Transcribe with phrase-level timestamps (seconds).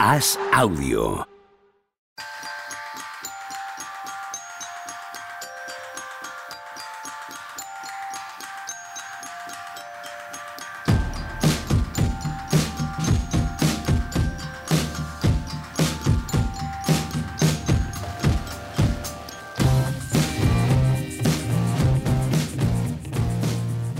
[0.00, 1.26] Haz audio.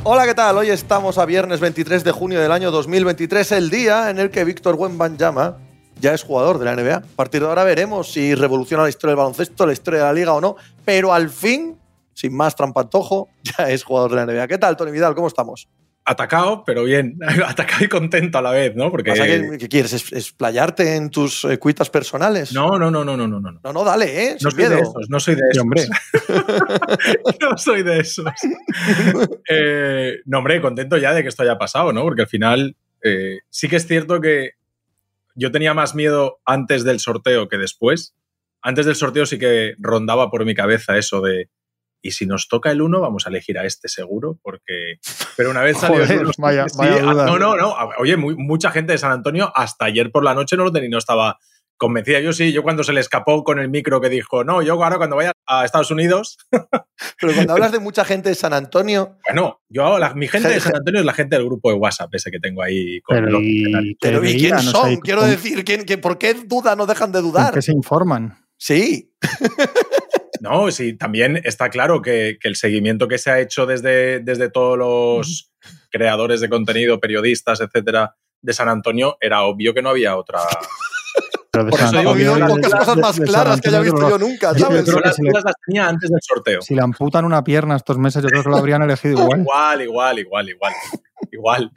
[0.05, 0.57] Hola, ¿qué tal?
[0.59, 4.45] Hoy estamos a viernes 23 de junio del año 2023, el día en el que
[4.45, 5.68] Víctor Wembanyama
[6.01, 6.97] ya es jugador de la NBA.
[6.97, 10.13] A partir de ahora veremos si revoluciona la historia del baloncesto, la historia de la
[10.13, 11.77] liga o no, pero al fin,
[12.15, 14.49] sin más trampantojo, ya es jugador de la NBA.
[14.49, 15.15] ¿Qué tal, Tony Vidal?
[15.15, 15.69] ¿Cómo estamos?
[16.09, 18.91] atacado, pero bien, atacado y contento a la vez, ¿no?
[18.91, 19.93] Porque ¿Qué, qué quieres?
[20.13, 22.53] ¿Explayarte en tus eh, cuitas personales?
[22.53, 23.61] No, no, no, no, no, no, no.
[23.63, 24.37] No, no, dale, ¿eh?
[24.41, 25.63] No soy de esos, no soy de esos.
[25.63, 25.83] hombre.
[27.41, 28.25] no soy de esos.
[29.49, 32.03] eh, no, hombre, contento ya de que esto haya pasado, ¿no?
[32.03, 34.53] Porque al final eh, sí que es cierto que
[35.39, 38.15] yo tenía más miedo antes del sorteo que después.
[38.61, 41.49] Antes del sorteo sí que rondaba por mi cabeza eso de
[42.01, 44.99] y si nos toca el 1, vamos a elegir a este seguro, porque...
[45.37, 47.75] Pero una vez salió el vaya, No, no, no.
[47.99, 50.99] Oye, mucha gente de San Antonio hasta ayer por la noche no lo tenía, no
[50.99, 51.39] estaba
[51.79, 52.21] convencida.
[52.21, 54.99] Yo sí, yo cuando se le escapó con el micro que dijo, no, yo ahora
[54.99, 56.37] cuando vaya a Estados Unidos...
[57.21, 59.17] Pero cuando hablas de mucha gente de San Antonio...
[59.29, 62.31] Bueno, yo, mi gente de San Antonio es la gente del grupo de WhatsApp ese
[62.31, 63.01] que tengo ahí.
[63.01, 64.97] Con pero, y, pero ¿y quién son?
[64.97, 67.55] Quiero decir, ¿quién, ¿por qué dudan no dejan de dudar?
[67.55, 68.37] Que se informan.
[68.57, 69.15] Sí.
[70.41, 74.79] No, sí, también está claro que, el seguimiento que se ha hecho desde, desde todos
[74.79, 75.53] los
[75.91, 80.41] creadores de contenido, periodistas, etcétera, de San Antonio, era obvio que no había otra.
[81.51, 84.85] Por eso digo que pocas cosas más claras que haya visto yo nunca, ¿sabes?
[84.85, 86.61] Yo las, las tenía antes del sorteo.
[86.61, 89.41] Si le amputan una pierna estos meses, yo creo que lo habrían elegido igual.
[89.41, 90.73] igual, igual, igual, igual.
[91.33, 91.73] Igual.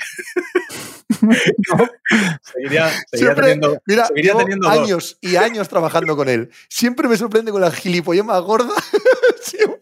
[2.44, 2.90] Seguiría,
[3.36, 6.52] teniendo, mira, seguiría teniendo años y años trabajando con él.
[6.70, 8.74] Siempre me sorprende con la gilipollema gorda.
[9.42, 9.80] Siempre,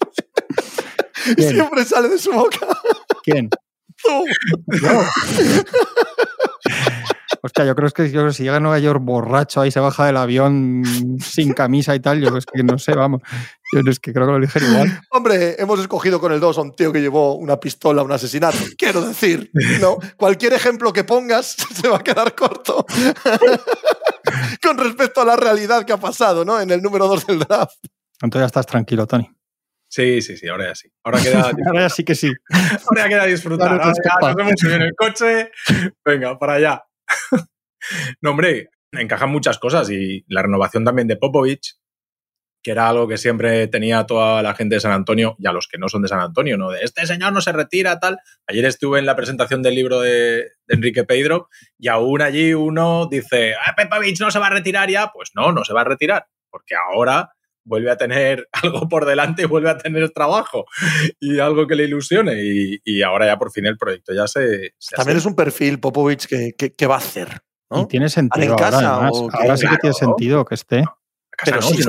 [1.37, 2.65] siempre sale de su boca.
[3.23, 3.49] ¿Quién?
[4.01, 4.25] Tú.
[4.67, 5.03] No.
[7.41, 9.79] Hostia, yo creo que yo creo que si llega a Nueva York borracho ahí se
[9.79, 10.83] baja del avión
[11.19, 13.21] sin camisa y tal, yo es que no sé, vamos.
[13.71, 15.01] Yo es que creo que lo eligen igual.
[15.11, 18.11] Hombre, hemos escogido con el 2 a un tío que llevó una pistola a un
[18.11, 18.57] asesinato.
[18.77, 19.97] Quiero decir, ¿no?
[20.17, 22.85] Cualquier ejemplo que pongas se va a quedar corto.
[24.61, 26.59] con respecto a la realidad que ha pasado, ¿no?
[26.59, 27.77] En el número 2 del draft.
[28.21, 29.29] Entonces ya estás tranquilo, Tony.
[29.87, 30.91] Sí, sí, sí, ahora ya sí.
[31.03, 32.31] Ahora, queda ahora ya sí que sí.
[32.87, 33.69] Ahora ya queda disfrutar.
[33.69, 33.93] Ahora
[34.37, 35.51] ya nos subido en el coche.
[36.05, 36.83] Venga, para allá.
[38.21, 41.75] no, hombre, encajan muchas cosas y la renovación también de Popovich,
[42.61, 45.67] que era algo que siempre tenía toda la gente de San Antonio y a los
[45.67, 46.71] que no son de San Antonio, ¿no?
[46.71, 48.19] De este señor no se retira, tal.
[48.47, 51.47] Ayer estuve en la presentación del libro de, Enrique Pedro
[51.77, 55.11] y aún allí uno dice, ah, Popovich no se va a retirar ya.
[55.13, 57.31] Pues no, no se va a retirar, porque ahora
[57.69, 60.65] vuelve a tener algo por delante y vuelve a tener trabajo
[61.19, 62.33] y algo que le ilusione.
[62.83, 64.73] Y, ahora ya por fin el proyecto ya se...
[64.95, 67.41] También es un perfil, Popovich, que, va a hacer.
[67.69, 67.81] ¿no?
[67.81, 68.55] Y tiene sentido.
[68.59, 70.83] Ahora, sí que tiene sentido que esté.
[71.45, 71.79] Pero si,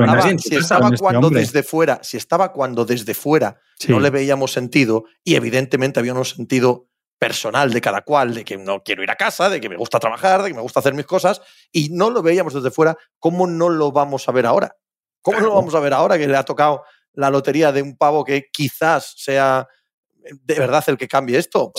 [0.54, 5.98] estaba, cuando desde fuera, si estaba cuando desde fuera no le veíamos sentido y evidentemente
[5.98, 6.86] había un sentido
[7.18, 9.98] personal de cada cual, de que no quiero ir a casa, de que me gusta
[9.98, 13.46] trabajar, de que me gusta hacer mis cosas, y no lo veíamos desde fuera, ¿cómo
[13.46, 14.76] no lo vamos a ver ahora?
[15.22, 17.96] ¿Cómo no lo vamos a ver ahora que le ha tocado la lotería de un
[17.96, 19.66] pavo que quizás sea
[20.24, 21.72] eh, de verdad el que cambie esto?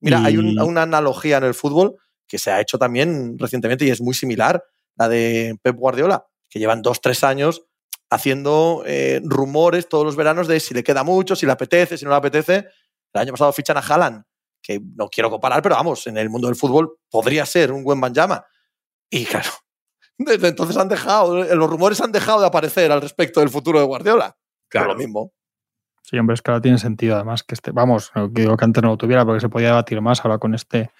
[0.00, 1.96] Mira, hay una analogía en el fútbol
[2.26, 4.64] que se ha hecho también recientemente y es muy similar,
[4.96, 7.66] la de Pep Guardiola, que llevan dos, tres años
[8.10, 12.04] haciendo eh, rumores todos los veranos de si le queda mucho, si le apetece, si
[12.04, 12.66] no le apetece.
[13.12, 14.24] El año pasado fichan a Haaland,
[14.60, 18.00] que no quiero comparar, pero vamos, en el mundo del fútbol podría ser un buen
[18.00, 18.44] Banjama.
[19.08, 19.50] Y claro,
[20.24, 23.78] desde entonces han dejado, eh, los rumores han dejado de aparecer al respecto del futuro
[23.78, 24.36] de Guardiola.
[24.68, 24.88] Claro.
[24.88, 25.32] lo mismo.
[26.02, 28.90] Sí, hombre, es que ahora tiene sentido además que este, vamos, digo que antes no
[28.90, 30.90] lo tuviera porque se podía debatir más, ahora con este,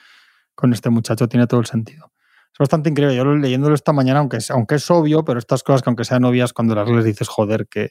[0.55, 2.13] con este muchacho tiene todo el sentido.
[2.53, 3.17] Es bastante increíble.
[3.17, 6.53] Yo leyéndolo esta mañana, aunque, aunque es obvio, pero estas cosas que aunque sean obvias,
[6.53, 7.91] cuando las les dices, joder, que,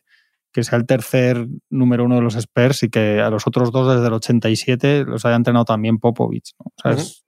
[0.52, 3.96] que sea el tercer número uno de los Spurs y que a los otros dos
[3.96, 6.54] desde el 87 los haya entrenado también Popovich.
[6.60, 6.72] ¿no?
[6.76, 7.24] O sea, es,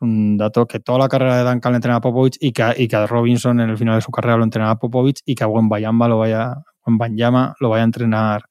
[0.00, 2.88] un dato que toda la carrera de Duncan le entrena a Popovich y que, y
[2.88, 5.44] que a Robinson en el final de su carrera lo entrena a Popovich y que
[5.44, 6.54] a Buen lo vaya,
[6.86, 8.42] lo vaya a entrenar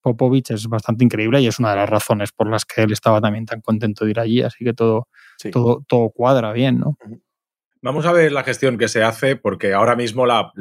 [0.00, 0.50] Popovich.
[0.50, 3.46] Es bastante increíble y es una de las razones por las que él estaba también
[3.46, 5.08] tan contento de ir allí, así que todo,
[5.52, 6.96] todo, todo cuadra bien, ¿no?
[7.80, 10.52] Vamos a ver la gestión que se hace, porque ahora mismo la,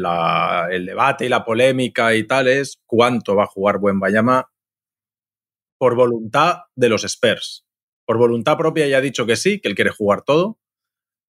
[0.69, 3.99] el debate y la polémica y tal es cuánto va a jugar Buen
[5.79, 7.66] por voluntad de los Spurs
[8.07, 10.57] por voluntad propia ya ha dicho que sí, que él quiere jugar todo.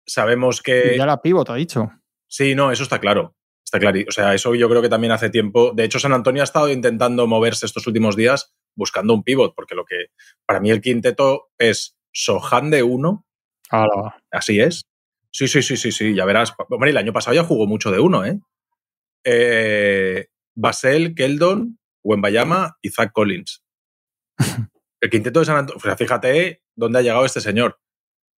[0.07, 0.97] Sabemos que.
[0.99, 1.93] ya la pivot ha dicho.
[2.27, 3.37] Sí, no, eso está claro.
[3.65, 4.01] Está claro.
[4.09, 5.73] O sea, eso yo creo que también hace tiempo.
[5.73, 9.77] De hecho, San Antonio ha estado intentando moverse estos últimos días buscando un pivot, porque
[9.77, 10.07] lo que
[10.45, 13.25] para mí el quinteto es Sohan de uno.
[14.33, 14.83] Así es.
[15.31, 16.53] Sí, sí, sí, sí, sí, ya verás.
[16.69, 18.41] Hombre, el año pasado ya jugó mucho de uno, ¿eh?
[19.23, 23.63] eh Basel, Keldon, Wembayama y Zach Collins.
[25.05, 25.77] el quinteto de San Antonio.
[25.77, 27.79] O sea, fíjate dónde ha llegado este señor.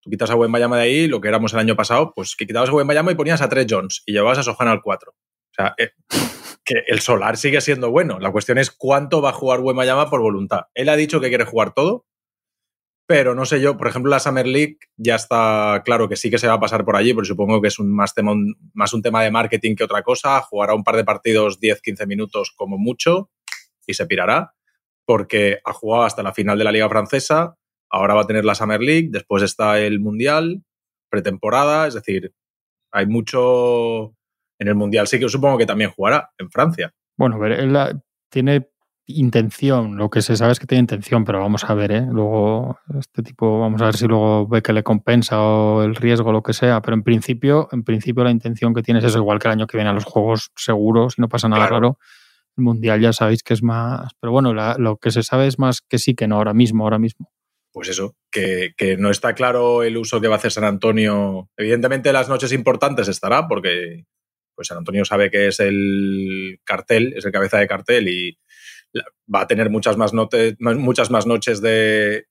[0.03, 2.71] Tú quitas a Wembayama de ahí, lo que éramos el año pasado, pues que quitabas
[2.71, 5.13] a Wembayama y ponías a tres Jones y llevabas a Sohan al 4.
[5.13, 5.15] O
[5.55, 5.91] sea, eh,
[6.65, 8.19] que el Solar sigue siendo bueno.
[8.19, 10.63] La cuestión es cuánto va a jugar Wembayama por voluntad.
[10.75, 12.05] Él ha dicho que quiere jugar todo,
[13.07, 16.39] pero no sé yo, por ejemplo, la Summer League ya está claro que sí que
[16.39, 18.13] se va a pasar por allí, pero supongo que es más
[18.93, 20.41] un tema de marketing que otra cosa.
[20.41, 23.31] Jugará un par de partidos 10-15 minutos como mucho
[23.87, 24.56] y se pirará,
[25.07, 27.55] porque ha jugado hasta la final de la Liga Francesa,
[27.91, 30.63] ahora va a tener la Summer League, después está el Mundial,
[31.09, 32.35] pretemporada, es decir,
[32.93, 34.15] hay mucho...
[34.59, 36.93] En el Mundial sí que supongo que también jugará en Francia.
[37.17, 38.01] Bueno, él
[38.31, 38.69] tiene
[39.09, 42.07] intención, lo que se sabe es que tiene intención, pero vamos a ver, ¿eh?
[42.11, 46.33] Luego, este tipo, vamos a ver si luego ve que le compensa o el riesgo,
[46.33, 49.49] lo que sea, pero en principio, en principio la intención que tienes es igual que
[49.49, 51.99] el año que viene a los juegos seguros, y no pasa nada raro.
[52.57, 55.81] El mundial ya sabéis que es más, pero bueno, lo que se sabe es más
[55.83, 57.31] que sí que no, ahora mismo, ahora mismo.
[57.73, 61.51] Pues eso, que, no está claro el uso que va a hacer San Antonio.
[61.59, 64.07] Evidentemente las noches importantes estará, porque
[64.55, 68.39] pues San Antonio sabe que es el cartel, es el cabeza de cartel y,
[69.33, 70.13] va a tener muchas más,
[70.59, 72.25] muchas más noches de,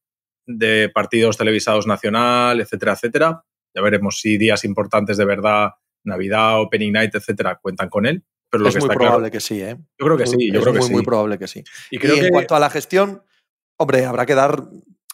[0.93, 3.43] partidos televisados nacional, etcétera, etcétera.
[3.75, 5.71] Ya veremos si días importantes de verdad,
[6.03, 8.23] Navidad, Opening Night, etcétera, cuentan con él.
[8.57, 9.77] Pero es muy probable que sí, ¿eh?
[9.99, 10.93] Yo creo que sí, yo es creo muy, que sí.
[10.93, 11.63] muy probable que sí.
[11.91, 13.23] Y, creo en cuanto a la gestión,
[13.77, 14.63] hombre, habrá que dar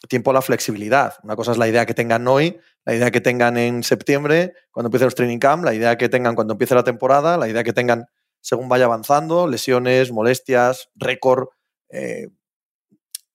[0.08, 1.14] tiempo a la flexibilidad.
[1.22, 4.88] Una cosa es la idea que tengan hoy, la idea que tengan en septiembre, cuando
[4.88, 7.72] empiece los training camp, la idea que tengan cuando empiece la temporada, la idea que
[7.72, 8.06] tengan
[8.40, 11.48] según vaya avanzando, lesiones, molestias, récord.
[11.90, 12.28] Eh,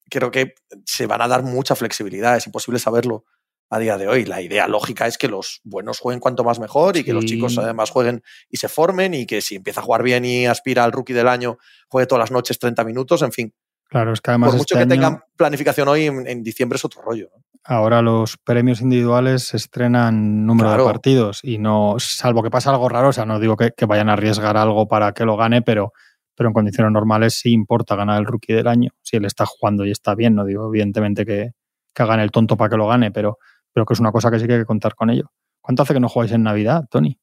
[0.09, 0.55] creo que
[0.85, 3.25] se van a dar mucha flexibilidad, es imposible saberlo
[3.69, 4.25] a día de hoy.
[4.25, 7.57] La idea lógica es que los buenos jueguen cuanto más mejor y que los chicos
[7.57, 10.91] además jueguen y se formen y que si empieza a jugar bien y aspira al
[10.91, 13.53] rookie del año, juegue todas las noches 30 minutos, en fin.
[13.89, 14.49] Claro, es que además.
[14.49, 17.29] Por mucho este que tengan planificación hoy, en, diciembre es otro rollo.
[17.63, 22.87] Ahora los premios individuales se estrenan número de partidos y no, salvo que pase algo
[22.87, 25.91] raro, o sea, no digo que, vayan a arriesgar algo para que lo gane, pero,
[26.35, 28.91] pero en condiciones normales sí importa ganar el rookie del año.
[29.01, 31.51] Si él está jugando y está bien, no digo evidentemente que,
[31.93, 33.37] que hagan el tonto para que lo gane, pero,
[33.77, 35.31] pero que es una cosa que sí que hay que contar con ello.
[35.61, 37.19] ¿Cuánto hace que no jugáis en Navidad, Tony?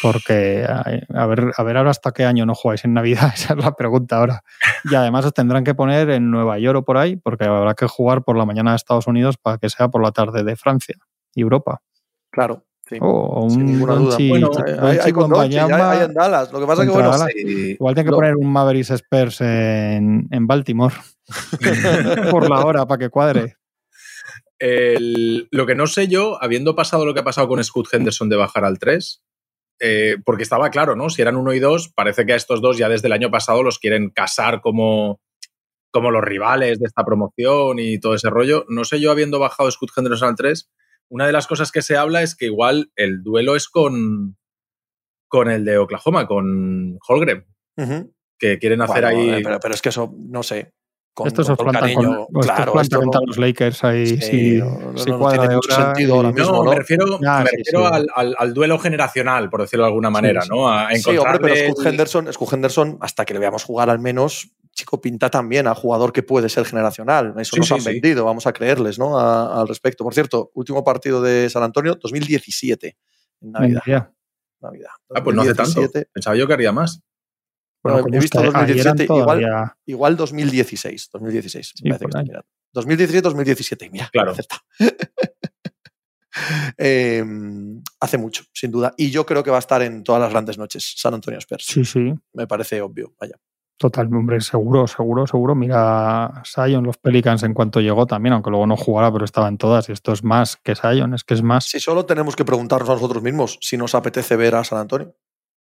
[0.00, 3.58] Porque a ver, a ver ahora hasta qué año no jugáis en Navidad, esa es
[3.64, 4.44] la pregunta ahora.
[4.84, 7.88] Y además os tendrán que poner en Nueva York o por ahí, porque habrá que
[7.88, 10.94] jugar por la mañana de Estados Unidos para que sea por la tarde de Francia
[11.34, 11.82] y Europa.
[12.30, 12.62] Claro.
[12.88, 12.98] Sí.
[13.00, 14.16] O un Sin ninguna duda.
[14.28, 14.50] bueno,
[14.82, 16.52] hay, hay, con hay, en Dallas.
[16.52, 20.46] Lo que pasa es que, bueno, igual tiene que poner un Mavericks Spurs en, en
[20.46, 20.94] Baltimore
[22.30, 23.56] por la hora para que cuadre.
[24.60, 28.36] Lo que no sé yo, habiendo pasado lo que ha pasado con Scott Henderson de
[28.36, 29.22] bajar al 3,
[29.80, 31.10] eh, porque estaba claro, ¿no?
[31.10, 33.62] Si eran uno y dos, parece que a estos dos ya desde el año pasado
[33.62, 35.20] los quieren casar como,
[35.90, 38.64] como los rivales de esta promoción y todo ese rollo.
[38.68, 40.70] No sé yo, habiendo bajado Scott Henderson al 3,
[41.10, 44.36] una de las cosas que se habla es que igual el duelo es con,
[45.28, 47.46] con el de Oklahoma, con Holgren.
[48.38, 49.30] Que quieren hacer ahí.
[49.30, 50.72] Eh, pero, pero, es que eso, no sé
[51.24, 55.54] esto se plantan con, claro, esto no, los Lakers ahí sí, sí, no, sí tiene
[55.54, 56.70] mucho sentido ahora mismo, ¿no?
[56.70, 60.68] me refiero, me refiero al, al, al, duelo generacional, por decirlo de alguna manera, ¿no?
[60.68, 64.50] A sí, hombre, pero Scott Henderson, Scott Henderson, hasta que le veamos jugar al menos,
[64.72, 67.34] chico, pinta también a jugador que puede ser generacional.
[67.38, 69.18] Eso nos han vendido, vamos a creerles, ¿no?
[69.18, 70.02] A, al respecto.
[70.02, 72.96] Por cierto, último partido de San Antonio, 2017,
[73.40, 73.82] en Navidad.
[73.86, 74.10] Navidad.
[74.60, 74.90] Navidad.
[75.14, 75.82] Ah, pues no hace tanto.
[76.12, 77.00] Pensaba yo que haría más.
[77.84, 81.10] Bueno, he visto 2017, igual, igual 2016.
[81.12, 81.88] 2016, sí,
[82.72, 84.34] 2017, 2017, mira, claro.
[86.78, 87.22] eh,
[88.00, 88.94] hace mucho, sin duda.
[88.96, 91.66] Y yo creo que va a estar en todas las grandes noches San Antonio Spurs.
[91.66, 92.14] Sí, sí.
[92.32, 93.36] Me parece obvio, vaya.
[93.76, 95.54] Total, hombre, seguro, seguro, seguro.
[95.54, 99.58] Mira Sion, los Pelicans en cuanto llegó también, aunque luego no jugara, pero estaba en
[99.58, 99.90] todas.
[99.90, 101.66] Y esto es más que Sion, es que es más.
[101.66, 105.14] Si solo tenemos que preguntarnos a nosotros mismos si nos apetece ver a San Antonio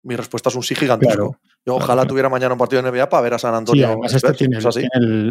[0.02, 1.38] mi respuesta es un sí gigantesco.
[1.64, 3.86] Yo ojalá tuviera mañana un partido de NBA para ver a San Antonio.
[3.86, 4.58] Sí, además este tiene,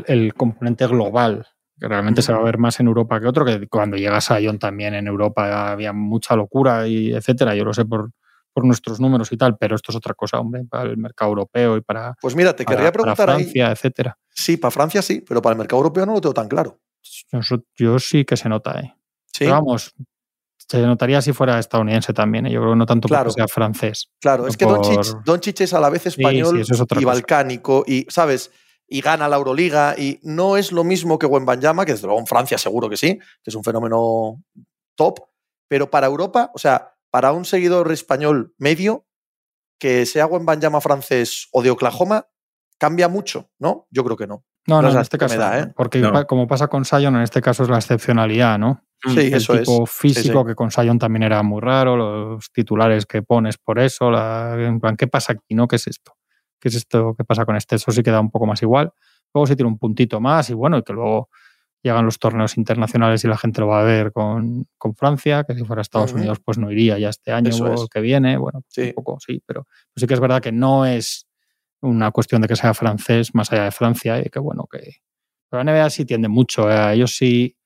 [0.07, 1.45] el, componente global,
[1.77, 4.21] que realmente se va a ver más en Europa que otro, que cuando llega a
[4.21, 7.53] Sion también en Europa había mucha locura y etcétera.
[7.55, 8.11] Yo lo sé por,
[8.53, 11.77] por nuestros números y tal, pero esto es otra cosa, hombre, para el mercado europeo
[11.77, 12.15] y para.
[12.21, 14.17] Pues mira, te quería preguntar para Francia, etcétera.
[14.29, 16.79] Sí, para Francia sí, pero para el mercado europeo no lo tengo tan claro.
[17.31, 18.93] Yo, yo sí que se nota, ¿eh?
[19.33, 19.47] Sí.
[19.47, 19.95] vamos,
[20.71, 22.51] se notaría si fuera estadounidense también, ¿eh?
[22.51, 24.09] yo creo que no tanto claro, porque sea francés.
[24.21, 24.81] Claro, es que Don
[25.25, 26.63] Doncic, es a la vez español
[26.97, 28.51] y balcánico y, ¿sabes?
[28.87, 32.27] Y gana la Euroliga y no es lo mismo que Wembanyama, que desde luego en
[32.27, 34.41] Francia seguro que sí, que es un fenómeno
[34.95, 35.19] top,
[35.67, 39.05] pero para Europa, o sea, para un seguidor español medio,
[39.77, 42.27] que sea Wembanyama francés o de Oklahoma,
[42.77, 43.87] cambia mucho, ¿no?
[43.91, 44.45] Yo creo que no.
[44.67, 45.73] No, no, en este caso, ¿eh?
[45.75, 48.85] porque como pasa con Sion, en este caso es la excepcionalidad, ¿no?
[49.03, 53.23] Sí, el eso tipo físico que con Sion también era muy raro, los titulares que
[53.23, 55.67] pones por eso, la, en plan, ¿qué pasa aquí, no?
[55.67, 56.13] ¿Qué es esto?
[56.59, 57.15] ¿Qué es esto?
[57.17, 57.75] ¿Qué pasa con este?
[57.75, 58.93] Eso sí queda un poco más igual.
[59.33, 61.29] Luego sí tiene un puntito más y bueno, y que luego
[61.83, 65.63] llegan los torneos internacionales y la gente lo va a ver con, Francia, que si
[65.63, 68.89] fuera Estados Unidos pues no iría ya este año o el que viene, bueno, pues
[68.89, 69.65] un poco sí, pero
[69.95, 71.27] sí que es verdad que no es
[71.81, 74.97] una cuestión de que sea francés más allá de Francia y que bueno, que
[75.49, 77.57] pero la NBA sí tiende mucho, eh, ellos sí,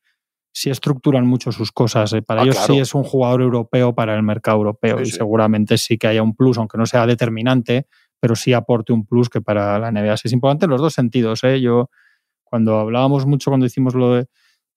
[0.55, 4.15] sí estructuran mucho sus cosas, eh, para ah, ellos sí es un jugador europeo para
[4.15, 7.87] el mercado europeo y seguramente sí que haya un plus, aunque no sea determinante,
[8.21, 10.93] pero sí aporte un plus que para la NBA sí es importante en los dos
[10.93, 11.43] sentidos.
[11.43, 11.59] ¿eh?
[11.59, 11.89] Yo
[12.45, 14.27] cuando hablábamos mucho, cuando hicimos lo de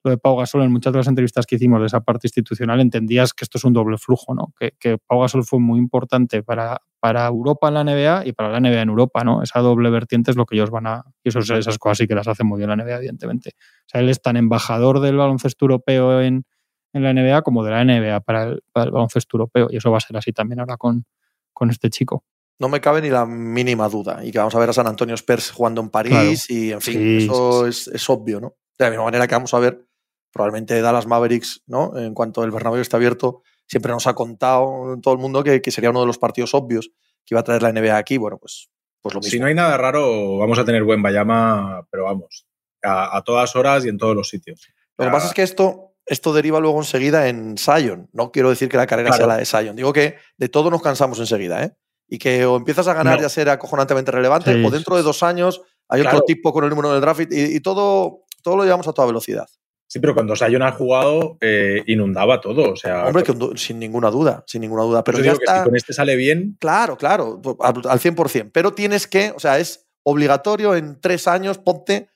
[0.03, 2.79] lo de Pau Gasol, en muchas de las entrevistas que hicimos de esa parte institucional,
[2.79, 4.53] entendías que esto es un doble flujo, ¿no?
[4.57, 8.49] Que, que Pau Gasol fue muy importante para, para Europa en la NBA y para
[8.49, 9.43] la NBA en Europa, ¿no?
[9.43, 11.03] Esa doble vertiente es lo que ellos van a.
[11.23, 13.51] Y eso, esas cosas sí que las hacen muy bien la NBA, evidentemente.
[13.57, 16.45] O sea, él es tan embajador del baloncesto europeo en,
[16.93, 19.67] en la NBA como de la NBA para el, baloncesto europeo.
[19.69, 21.05] Y eso va a ser así también ahora con,
[21.53, 22.23] con este chico.
[22.59, 24.23] No me cabe ni la mínima duda.
[24.23, 27.17] Y que vamos a ver a San Antonio Spurs jugando en París y, en fin,
[27.19, 28.55] eso Es, es obvio, ¿no?
[28.77, 29.88] De la misma manera que vamos a ver
[30.31, 31.97] probablemente Dallas Mavericks, ¿no?
[31.97, 35.91] En cuanto el Bernabéu está abierto, siempre nos ha contado todo el mundo que, sería
[35.91, 36.91] uno de los partidos obvios
[37.25, 38.17] que iba a traer la NBA aquí.
[38.17, 38.69] Bueno, pues,
[39.01, 39.31] pues lo mismo.
[39.31, 42.47] Si no hay nada raro, vamos a tener buen Bayama, pero vamos,
[42.83, 44.67] a, todas horas y en todos los sitios.
[44.97, 48.09] Lo que pasa es que esto, esto deriva luego enseguida en Sion.
[48.11, 49.75] No quiero decir que la carrera sea la de Sion.
[49.75, 51.71] Digo que de todo nos cansamos enseguida, ¿eh?
[52.11, 55.21] Y que o empiezas a ganar y a ser acojonantemente relevante, o dentro de dos
[55.21, 58.87] años hay otro tipo con el número del draft y, y todo, todo lo llevamos
[58.87, 59.47] a toda velocidad.
[59.91, 62.73] Sí, pero cuando Sion ha jugado, eh, inundaba todo.
[62.73, 63.23] O sea, Hombre,
[63.55, 65.03] sin ninguna duda, sin ninguna duda.
[65.03, 65.57] Pero ya está...
[65.57, 66.55] si con este sale bien.
[66.59, 68.51] Claro, claro, al 100%.
[68.53, 72.11] Pero tienes que, o sea, es obligatorio en tres años, ponte,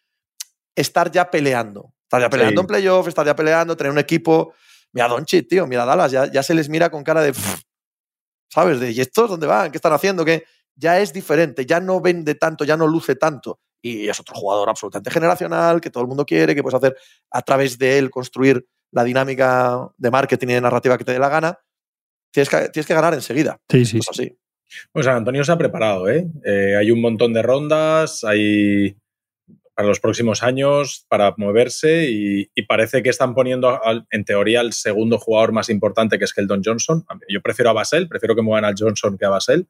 [0.76, 1.96] estar ya peleando.
[2.04, 4.54] Estar ya peleando en playoff, estar ya peleando, tener un equipo.
[4.92, 7.34] Mira Doncic, tío, mira Dallas, ya, ya se les mira con cara de.
[8.50, 8.80] ¿Sabes?
[8.82, 9.72] De, ¿y estos dónde van?
[9.72, 10.24] ¿Qué están haciendo?
[10.24, 10.44] Que
[10.76, 14.70] ya es diferente, ya no vende tanto, ya no luce tanto y es otro jugador
[14.70, 16.96] absolutamente generacional, que todo el mundo quiere, que puedes hacer
[17.30, 21.20] a través de él construir la dinámica de marketing y de narrativa que te dé
[21.20, 21.60] la gana,
[22.32, 23.60] tienes que, tienes que ganar enseguida.
[23.70, 24.00] Sí, sí.
[24.00, 24.32] Pues
[24.92, 26.26] Pues Antonio se ha preparado, ¿eh?
[26.46, 26.76] ¿eh?
[26.78, 28.96] Hay un montón de rondas, hay
[29.76, 33.80] para los próximos años para moverse y, parece que están poniendo
[34.12, 37.04] en teoría el segundo jugador más importante que es Keldon Johnson.
[37.28, 39.68] Yo prefiero a Basel, prefiero que muevan a Johnson que a Basel,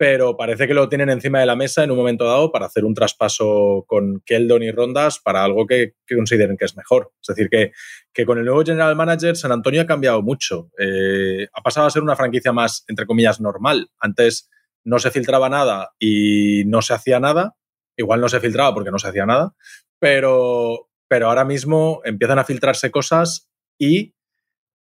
[0.00, 2.86] pero parece que lo tienen encima de la mesa en un momento dado para hacer
[2.86, 7.12] un traspaso con Keldon y Rondas para algo que, consideren que es mejor.
[7.20, 10.70] Es decir, que, con el nuevo general manager San Antonio ha cambiado mucho.
[10.78, 13.90] Eh, ha pasado a ser una franquicia más, entre comillas, normal.
[13.98, 14.48] Antes
[14.84, 17.56] no se filtraba nada y no se hacía nada.
[17.94, 19.52] Igual no se filtraba porque no se hacía nada,
[19.98, 24.14] pero, pero ahora mismo empiezan a filtrarse cosas y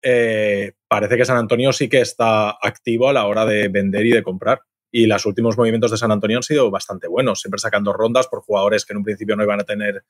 [0.01, 4.11] eh, parece que San Antonio sí que está activo a la hora de vender y
[4.11, 4.61] de comprar
[4.91, 8.41] y los últimos movimientos de San Antonio han sido bastante buenos, siempre sacando rondas por
[8.41, 10.03] jugadores que en un principio no iban a tener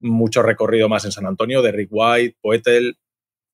[0.00, 2.98] mucho recorrido más en San Antonio, de Rick White, Poetel.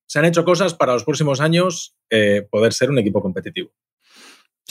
[0.05, 3.71] Se han hecho cosas para los próximos años eh, poder ser un equipo competitivo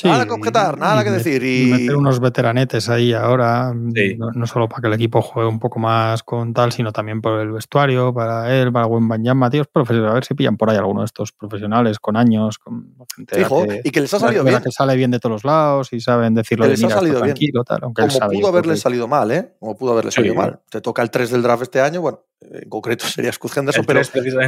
[0.04, 1.42] nada que objetar, nada que decir.
[1.42, 1.70] Y...
[1.70, 6.22] meter unos veteranetes ahí ahora, no, solo para que el equipo juegue un poco más
[6.22, 10.10] con tal, sino también por el vestuario, para él, para buen Banyama, tíos profesionales.
[10.10, 13.46] A ver si pillan por ahí alguno de estos profesionales con años, con gente
[13.84, 14.62] y que les ha salido bien.
[14.62, 17.36] Que sale bien de todos los lados y saben decirlo les ha salido bien.
[17.66, 19.54] Tal, Como pudo haberle salido mal, ¿eh?
[19.58, 20.60] Como pudo haberle salido mal.
[20.70, 24.00] Te toca el 3 del draft este año, bueno, en concreto sería Scott Henderson, pero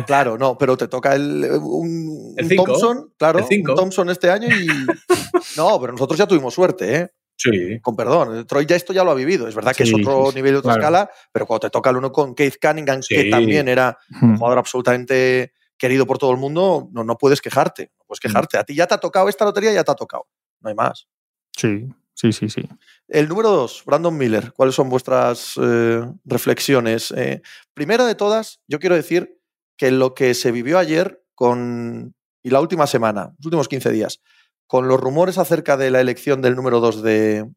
[0.07, 4.67] claro, no, pero te toca el, un, Thompson, claro, un Thompson este año y
[5.57, 7.11] no, pero nosotros ya tuvimos suerte, ¿eh?
[7.37, 7.81] Sí.
[7.81, 9.49] Con perdón, Troy ya esto ya lo ha vivido.
[9.49, 12.13] Es verdad que es otro nivel y otra escala, pero cuando te toca el uno
[12.13, 17.03] con Keith Cunningham, que también era un jugador absolutamente querido por todo el mundo, no,
[17.03, 17.91] no puedes quejarte.
[17.99, 18.59] No puedes quejarte.
[18.59, 20.29] A ti ya te ha tocado esta lotería, ya te ha tocado.
[20.61, 21.09] No hay más.
[21.57, 22.63] Sí, sí, sí, sí.
[23.12, 24.54] El número dos, Brandon Miller.
[24.54, 27.11] ¿Cuáles son vuestras eh, reflexiones?
[27.11, 27.42] Eh,
[27.75, 29.38] primera de todas, yo quiero decir
[29.76, 34.23] que lo que se vivió ayer con, y la última semana, los últimos 15 días,
[34.66, 37.52] con los rumores acerca de la elección del número 2 de,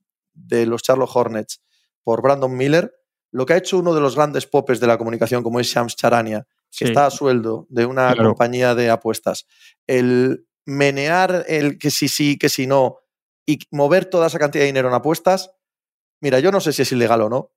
[0.65, 1.61] los Charlotte Hornets
[2.03, 2.93] por Brandon Miller,
[3.31, 5.95] lo que ha hecho uno de los grandes popes de la comunicación, como es Shams
[5.95, 6.45] Charania,
[6.77, 9.47] que está a sueldo de una compañía de apuestas,
[9.87, 12.97] el menear el que sí, sí, que si no,
[13.45, 15.51] y mover toda esa cantidad de dinero en apuestas,
[16.21, 17.51] mira, yo no sé si es ilegal o no,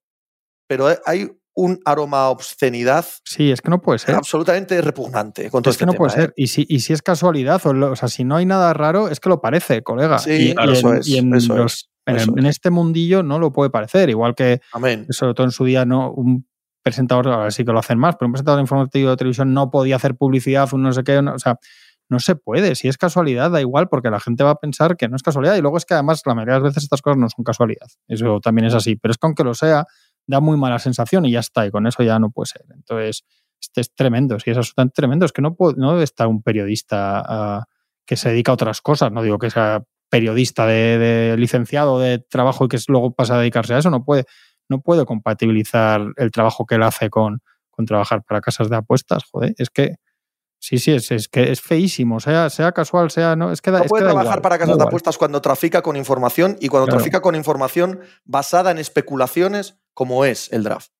[0.68, 3.04] pero hay un aroma a obscenidad.
[3.24, 4.14] Sí, es que no puede ser.
[4.14, 5.50] Absolutamente repugnante.
[5.50, 6.30] Con todo es que este no puede ser.
[6.30, 6.32] ¿eh?
[6.36, 9.28] Y si, y si es casualidad, o, sea, si no hay nada raro, es que
[9.28, 10.18] lo parece, colega.
[10.18, 11.88] Sí, claro, eso es.
[12.06, 14.08] en, este mundillo no lo puede parecer.
[14.08, 14.60] Igual que,
[15.10, 16.46] sobre todo en su día, no un
[16.84, 19.96] presentador, ahora sí que lo hacen más, pero un presentador informativo de televisión no podía
[19.96, 21.18] hacer publicidad, un no sé qué.
[21.18, 21.58] o sea,
[22.08, 22.74] no se puede.
[22.74, 25.56] Si es casualidad, da igual, porque la gente va a pensar que no es casualidad.
[25.56, 27.88] Y luego es que además la mayoría de las veces estas cosas no son casualidad.
[28.06, 28.96] Eso también es así.
[28.96, 29.84] Pero es que aunque lo sea,
[30.26, 31.66] da muy mala sensación y ya está.
[31.66, 32.64] Y con eso ya no puede ser.
[32.74, 33.24] Entonces,
[33.60, 34.38] este es tremendo.
[34.40, 35.26] Si es absolutamente tremendo.
[35.26, 37.64] Es que no, puede, no debe estar un periodista ah,
[38.06, 39.12] que se dedica a otras cosas.
[39.12, 43.74] No digo que sea periodista de, licenciado de trabajo y que luego pasa a dedicarse
[43.74, 43.90] a eso.
[43.90, 44.24] No puede,
[44.68, 49.24] no puede compatibilizar el trabajo que él hace con, con trabajar para casas de apuestas.
[49.30, 49.96] Joder, es que
[50.60, 53.36] Sí, sí, es, es, que es feísimo, sea, sea casual, sea.
[53.36, 56.68] No, es que no puede trabajar para casas de apuestas cuando trafica con información y
[56.68, 60.90] cuando trafica con información basada en especulaciones, como es el draft.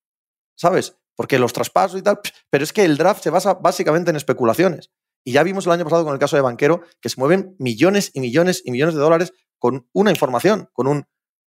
[0.56, 0.96] ¿Sabes?
[1.16, 2.20] Porque los traspasos y tal.
[2.50, 4.90] Pero es que el draft se basa básicamente en especulaciones.
[5.24, 8.12] Y ya vimos el año pasado con el caso de Banquero que se mueven millones
[8.14, 11.06] y millones y millones de dólares con una información, con un.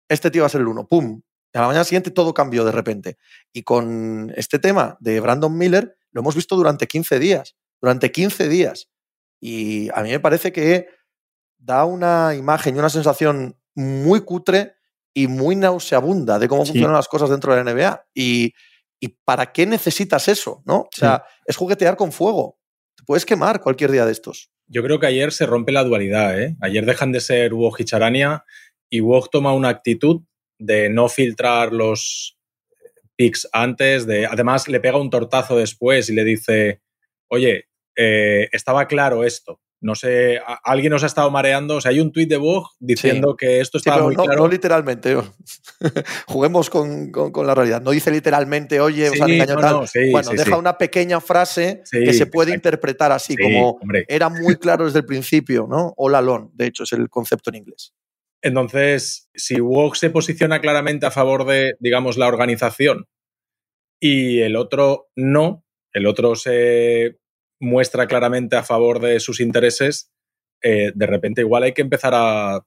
[0.09, 1.21] Este tío va a ser el uno, ¡pum!
[1.53, 3.19] Y a la mañana siguiente todo cambió de repente.
[3.53, 8.49] Y con este tema de Brandon Miller lo hemos visto durante 15 días durante 15
[8.49, 8.89] días.
[9.41, 10.89] Y a mí me parece que
[11.59, 14.75] da una imagen y una sensación muy cutre
[15.15, 18.07] y muy nauseabunda de cómo funcionan las cosas dentro de la NBA.
[18.15, 18.55] Y,
[19.25, 20.61] para qué necesitas eso?
[20.67, 20.79] ¿no?
[20.79, 22.59] O sea, es juguetear con fuego.
[22.97, 24.51] Te puedes quemar cualquier día de estos.
[24.67, 26.41] Yo creo que ayer se rompe la dualidad.
[26.41, 26.57] ¿eh?
[26.61, 28.45] Ayer dejan de ser Woj y Charania
[28.91, 30.23] y Woj toma una actitud
[30.59, 32.37] de no filtrar los
[33.17, 34.07] picks antes.
[34.07, 36.83] De, además, le pega un tortazo después y le dice,
[37.29, 37.68] oye,
[38.01, 39.61] eh, estaba claro esto.
[39.81, 41.77] No sé, alguien nos ha estado mareando.
[41.77, 44.43] O sea, hay un tuit de Vogue diciendo que esto estaba muy no, claro.
[44.43, 45.17] No literalmente.
[46.27, 47.83] Juguemos con, la realidad.
[47.83, 49.89] No dice literalmente, oye, os han engañado tal.
[50.11, 55.01] bueno, deja una pequeña frase que se puede interpretar así, como era muy claro desde
[55.01, 55.93] el principio, ¿no?
[55.97, 57.95] O lalón, de hecho, es el concepto en inglés.
[58.43, 63.07] Entonces, si Vogue se posiciona claramente a favor de, digamos, la organización
[64.01, 67.19] y el otro no, el otro se
[67.61, 70.11] muestra claramente a favor de sus intereses,
[70.63, 72.65] eh, de repente igual hay que empezar a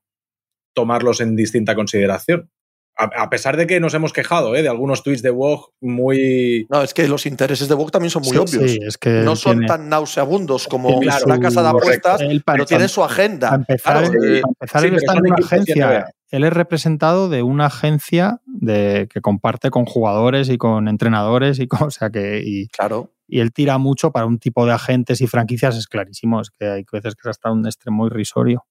[0.74, 2.50] tomarlos en distinta consideración.
[2.98, 4.62] A, pesar de que nos hemos quejado ¿eh?
[4.62, 6.68] de algunos tweets de Wog muy.
[6.70, 8.78] No, es que los intereses de Wog también son muy obvios.
[8.80, 13.56] es que no son tan nauseabundos como la casa de apuestas, pero tiene su agenda.
[13.56, 16.14] empezar, él está en una agencia.
[16.30, 21.68] Él es representado de una agencia de, que comparte con jugadores y con entrenadores y
[21.68, 25.22] con, o sea que y, claro y él tira mucho para un tipo de agentes
[25.22, 28.66] y franquicias, es clarísimo, es que hay veces que es hasta un extremo irrisorio.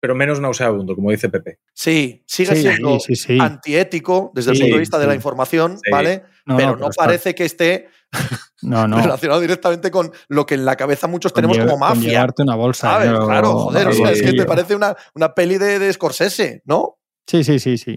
[0.00, 1.58] Pero menos nauseabundo, como dice Pepe.
[1.74, 2.98] Sí, sigue siendo
[3.38, 6.24] antiético desde el punto de vista de la información, ¿vale?
[6.44, 7.88] pero no, parece que esté
[8.62, 12.26] relacionado directamente con lo que en la cabeza muchos tenemos como mafia.
[12.28, 12.98] Con una bolsa.
[13.00, 16.98] Claro, joder, es que te parece una, una peli de, de Scorsese, ¿no?
[17.26, 17.96] Sí, sí, sí, sí.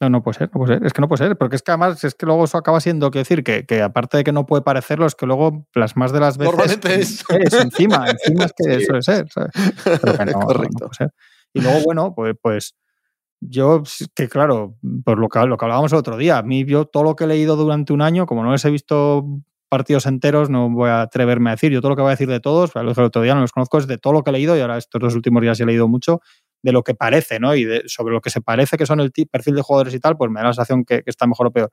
[0.00, 0.86] No, no puede ser, no puede ser.
[0.86, 3.10] Es que no puede ser, porque es que además es que luego eso acaba siendo
[3.10, 6.10] que decir que, que aparte de que no puede parecerlo, es que luego las más
[6.12, 6.54] de las veces.
[6.54, 7.22] Normalmente es.
[7.60, 9.26] encima, encima es que suele ser.
[10.32, 10.90] Correcto.
[11.52, 12.74] Y luego, bueno, pues, pues
[13.40, 13.82] yo,
[14.14, 17.02] que claro, por lo que, lo que hablábamos el otro día, a mí yo todo
[17.02, 19.26] lo que he leído durante un año, como no les he visto
[19.68, 21.72] partidos enteros, no voy a atreverme a decir.
[21.72, 23.42] Yo todo lo que voy a decir de todos, lo dije el otro día, no
[23.42, 25.60] los conozco, es de todo lo que he leído y ahora estos dos últimos días
[25.60, 26.20] he leído mucho
[26.62, 27.54] de lo que parece, ¿no?
[27.54, 30.30] Y sobre lo que se parece que son el perfil de jugadores y tal, pues
[30.30, 31.72] me da la sensación que, está mejor o peor.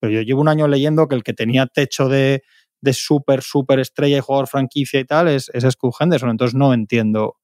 [0.00, 2.42] Pero yo llevo un año leyendo que el que tenía techo de,
[2.80, 6.30] de súper, súper estrella y jugador franquicia y tal es, es Scott Henderson.
[6.30, 7.36] Entonces no entiendo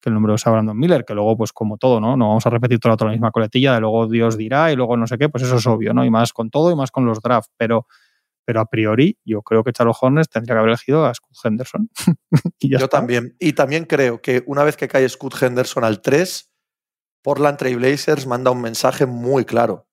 [0.00, 2.16] que el número sea Brandon Miller, que luego, pues como todo, ¿no?
[2.16, 5.06] No vamos a repetir toda la misma coletilla, de luego Dios dirá y luego no
[5.06, 6.04] sé qué, pues eso es obvio, ¿no?
[6.04, 7.52] Y más con todo y más con los drafts.
[7.56, 7.86] Pero
[8.48, 11.90] pero a priori yo creo que Charles Hornets tendría que haber elegido a Scott Henderson.
[12.60, 13.36] yo también.
[13.38, 16.50] Y también creo que una vez que cae Scott Henderson al 3,
[17.22, 19.86] Portland Trailblazers manda un mensaje muy claro,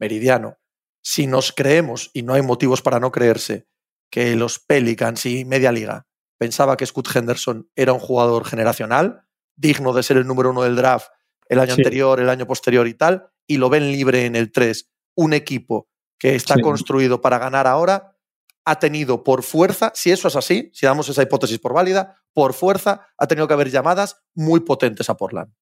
[0.00, 0.58] meridiano.
[1.04, 3.68] Si nos creemos, y no hay motivos para no creerse,
[4.10, 9.22] que los Pelicans y media liga pensaba que Scott Henderson era un jugador generacional,
[9.54, 11.10] digno de ser el número uno del draft
[11.48, 14.90] el año anterior, el año posterior y tal, y lo ven libre en el 3,
[15.14, 15.86] un equipo
[16.20, 18.16] que está construido para ganar ahora,
[18.64, 22.52] ha tenido por fuerza, si eso es así, si damos esa hipótesis por válida, por
[22.52, 25.52] fuerza ha tenido que haber llamadas muy potentes a Portland.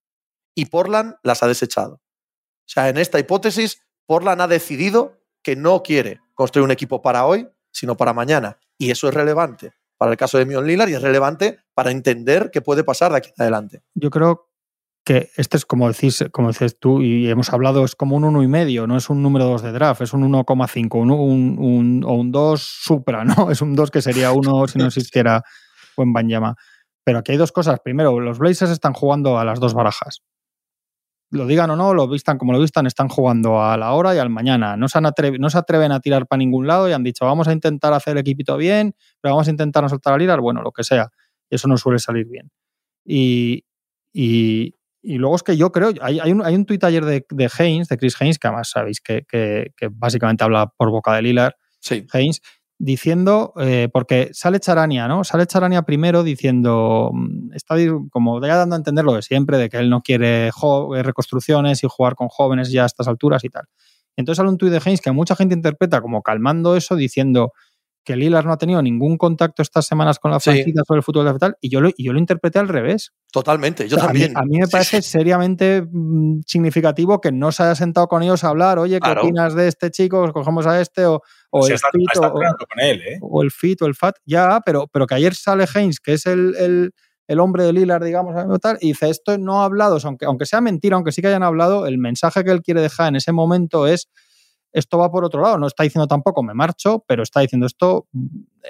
[0.55, 1.95] Y Portland las ha desechado.
[1.95, 7.25] O sea, en esta hipótesis, Portland ha decidido que no quiere construir un equipo para
[7.25, 8.59] hoy, sino para mañana.
[8.77, 12.51] Y eso es relevante para el caso de Mion Lillard y es relevante para entender
[12.51, 13.83] qué puede pasar de aquí en adelante.
[13.95, 14.48] Yo creo
[15.09, 18.43] que este es como decís, como dices tú y hemos hablado, es como un uno
[18.43, 22.13] y medio, no es un número 2 de draft, es un 1,5 un, un, o
[22.13, 23.51] un 2 supra, ¿no?
[23.51, 25.43] Es un 2 que sería uno si no existiera
[25.97, 26.55] buen Banyama.
[27.05, 27.81] Pero aquí hay dos cosas.
[27.83, 30.23] Primero, los Blazers están jugando a las dos barajas
[31.31, 34.19] lo digan o no, lo vistan como lo vistan, están jugando a la hora y
[34.19, 34.77] al mañana.
[34.77, 34.99] No se,
[35.39, 38.13] no se atreven a tirar para ningún lado y han dicho, vamos a intentar hacer
[38.13, 41.11] el equipito bien, pero vamos a intentar no soltar a Lirar, bueno, lo que sea.
[41.51, 42.51] Eso no suele salir bien.
[43.05, 43.65] Y,
[45.03, 47.89] luego es que yo creo, hay, hay un, hay un tuit ayer de, de Haynes,
[47.89, 51.57] de Chris Haynes, que además sabéis que, que, que básicamente habla por boca de Lilar,
[51.81, 52.07] sí.
[52.13, 52.43] Haynes,
[52.79, 55.25] diciendo, eh, porque sale Charania, ¿no?
[55.25, 57.75] Sale Charania primero diciendo, mm, está
[58.11, 61.83] como ya dando a entender lo de siempre, de que él no quiere eh, reconstrucciones
[61.83, 63.65] y jugar con jóvenes ya a estas alturas y tal.
[64.17, 67.53] Entonces sale un tuit de Haynes que mucha gente interpreta como calmando eso, diciendo,
[68.09, 71.31] que Lillard no ha tenido ningún contacto estas semanas con la franquicia sobre el fútbol
[71.31, 73.13] de tal, y yo lo, y yo lo interpreté al revés.
[73.31, 74.35] Totalmente, yo también.
[74.35, 78.49] A mí, me parece seriamente mm, significativo que no se haya sentado con ellos a
[78.49, 80.33] hablar, oye, ¿qué opinas de este chico?
[80.33, 83.19] Cogemos a este o, o el fit, o, con él, ¿eh?
[83.21, 86.25] o, el fit o el fat, ya, pero, pero que ayer sale Haynes, que es
[86.25, 86.93] el, el,
[87.27, 90.63] el hombre de Lillard, digamos, tal, y dice, esto no ha hablado, aunque, aunque sea
[90.63, 93.87] mentira, aunque sí que hayan hablado, el mensaje que él quiere dejar en ese momento
[93.87, 94.09] es
[94.73, 95.59] esto va por otro lado.
[95.59, 98.07] No está diciendo tampoco me marcho, pero está diciendo esto,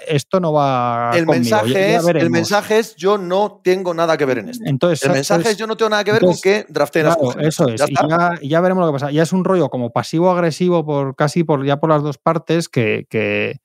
[0.07, 1.11] esto no va.
[1.13, 4.63] El, mensaje, es, el mensaje es yo no tengo nada que ver en esto.
[4.65, 7.67] Entonces, el mensaje es yo no tengo nada que ver con que drafteen claro, Eso
[7.67, 7.81] es.
[7.81, 9.11] Ya y ya, veremos lo que pasa.
[9.11, 13.05] Ya es un rollo como pasivo-agresivo por casi por ya por las dos partes que,
[13.09, 13.59] que,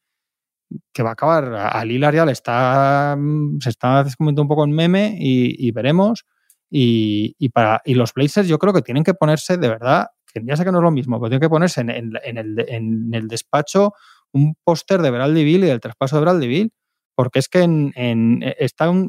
[1.03, 1.55] va a acabar.
[1.55, 3.16] A Lilar ya le está.
[3.61, 6.25] Se está descomiendo un poco en meme y, veremos.
[6.70, 10.09] Y, y, para, y los Blazers yo creo que tienen que ponerse de verdad
[10.42, 13.92] ya sé que no es lo mismo, pero tiene que ponerse en, el, despacho
[14.33, 16.73] un póster de Bradley Bill y del traspaso de Bradley Bill,
[17.14, 18.44] porque es que en,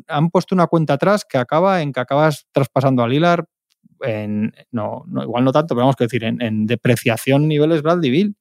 [0.07, 3.45] han puesto una cuenta atrás que acaba en que acabas traspasando a Lilar
[4.01, 8.35] en, no, igual no tanto, pero vamos a decir, en, depreciación niveles Bradley Bill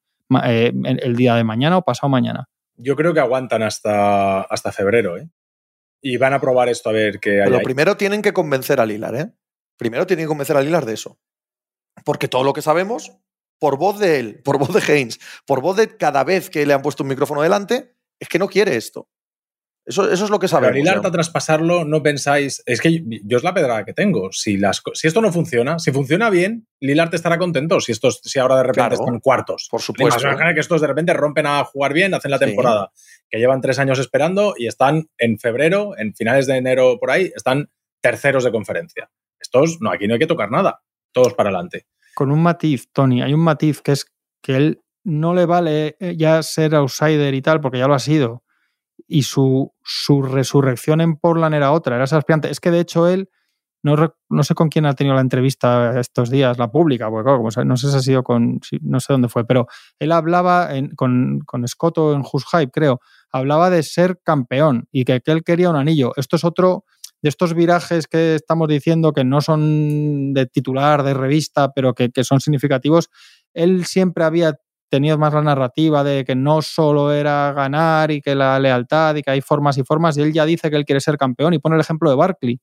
[0.45, 2.49] eh, el día de mañana o pasado mañana.
[2.77, 5.29] Yo creo que aguantan hasta, hasta febrero, ¿eh?
[6.03, 7.51] Y van a probar esto a ver qué hay.
[7.51, 9.33] Pero primero tienen que convencer a Lilar, ¿eh?
[9.77, 11.19] Primero tienen que convencer a Lilar de eso.
[12.05, 13.13] Porque todo lo que sabemos,
[13.59, 16.75] por voz de él, por voz de Haynes, por voz de cada vez que le
[16.75, 19.09] han puesto un micrófono delante, es que no quiere esto.
[19.87, 20.73] Eso, eso es lo que sabemos.
[20.73, 22.63] Pero Lillard a traspasarlo, no pensáis.
[22.65, 24.33] Es que yo, es la pedrada que tengo.
[24.33, 27.81] Si, las, si esto no funciona, si funciona bien, Lillard estará contento.
[27.81, 29.69] Si, estos, si ahora de repente están cuartos.
[29.71, 30.23] Por supuesto.
[30.55, 32.93] que estos de repente rompen a jugar bien, hacen la temporada.
[33.29, 37.31] Que llevan tres años esperando y están en febrero, en finales de enero por ahí,
[37.37, 39.11] están terceros de conferencia.
[39.39, 40.81] Estos, no, aquí no hay que tocar nada
[41.15, 41.87] todos para adelante.
[42.15, 44.07] Con un matiz, Tony, hay un matiz que es
[44.43, 47.99] que él no le vale eh, ya ser outsider y tal, porque ya lo ha
[47.99, 48.43] sido.
[49.07, 52.51] Y su, su resurrección en Portland era otra, era ese aspirante.
[52.51, 53.29] Es que de hecho él,
[53.83, 53.97] no,
[54.31, 57.91] no, sé con quién ha tenido la entrevista estos días, la pública, porque no sé
[57.91, 59.67] si ha sido con, no sé dónde fue, pero
[59.99, 63.01] él hablaba con, con Scotto en Who's Hype, creo,
[63.31, 66.13] hablaba de ser campeón y que, que él quería un anillo.
[66.17, 66.87] Esto es otro,
[67.25, 72.11] de estos virajes que estamos diciendo que no son de titular, de revista, pero que,
[72.23, 73.09] son significativos,
[73.55, 74.59] él siempre había
[74.91, 79.23] tenido más la narrativa de que no solo era ganar y que la lealtad y
[79.23, 81.59] que hay formas y formas, y él ya dice que él quiere ser campeón y
[81.59, 82.61] pone el ejemplo de Barkley.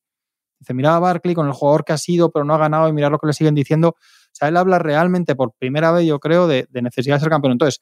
[0.59, 2.93] Dice, mira a Barkley con el jugador que ha sido, pero no ha ganado y
[2.93, 3.95] mira lo que le siguen diciendo.
[3.97, 7.29] O sea, él habla realmente por primera vez, yo creo, de, de necesidad de ser
[7.29, 7.53] campeón.
[7.53, 7.81] Entonces,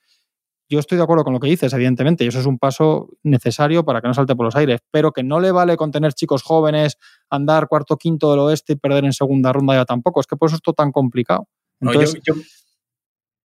[0.69, 3.84] yo estoy de acuerdo con lo que dices, evidentemente, y eso es un paso necesario
[3.84, 6.43] para que no salte por los aires, pero que no le vale con tener chicos
[6.43, 6.97] jóvenes,
[7.29, 10.19] andar cuarto, quinto del oeste y perder en segunda ronda ya tampoco.
[10.19, 11.47] Es que por eso es todo tan complicado.
[11.82, 12.36] yo,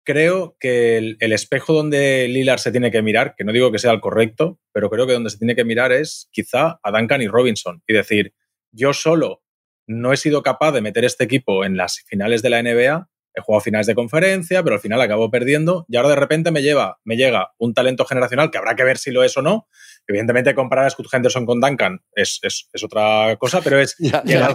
[0.04, 3.92] creo que el, espejo donde Lillard se tiene que mirar, que no digo que sea
[3.92, 7.28] el correcto, pero creo que donde se tiene que mirar es quizá a Duncan y
[7.28, 8.34] Robinson y decir,
[8.72, 9.44] yo solo
[9.88, 13.42] no he sido capaz de meter este equipo en las finales de la NBA he
[13.42, 17.00] jugado finales de conferencia, pero al final acabo perdiendo y ahora de repente me, lleva,
[17.04, 19.68] me llega un talento generacional que habrá que ver si lo es o no.
[20.08, 23.96] Evidentemente comparar a Scott Henderson con Duncan es, es, es otra cosa, pero es...
[24.00, 24.54] y, a, Lillard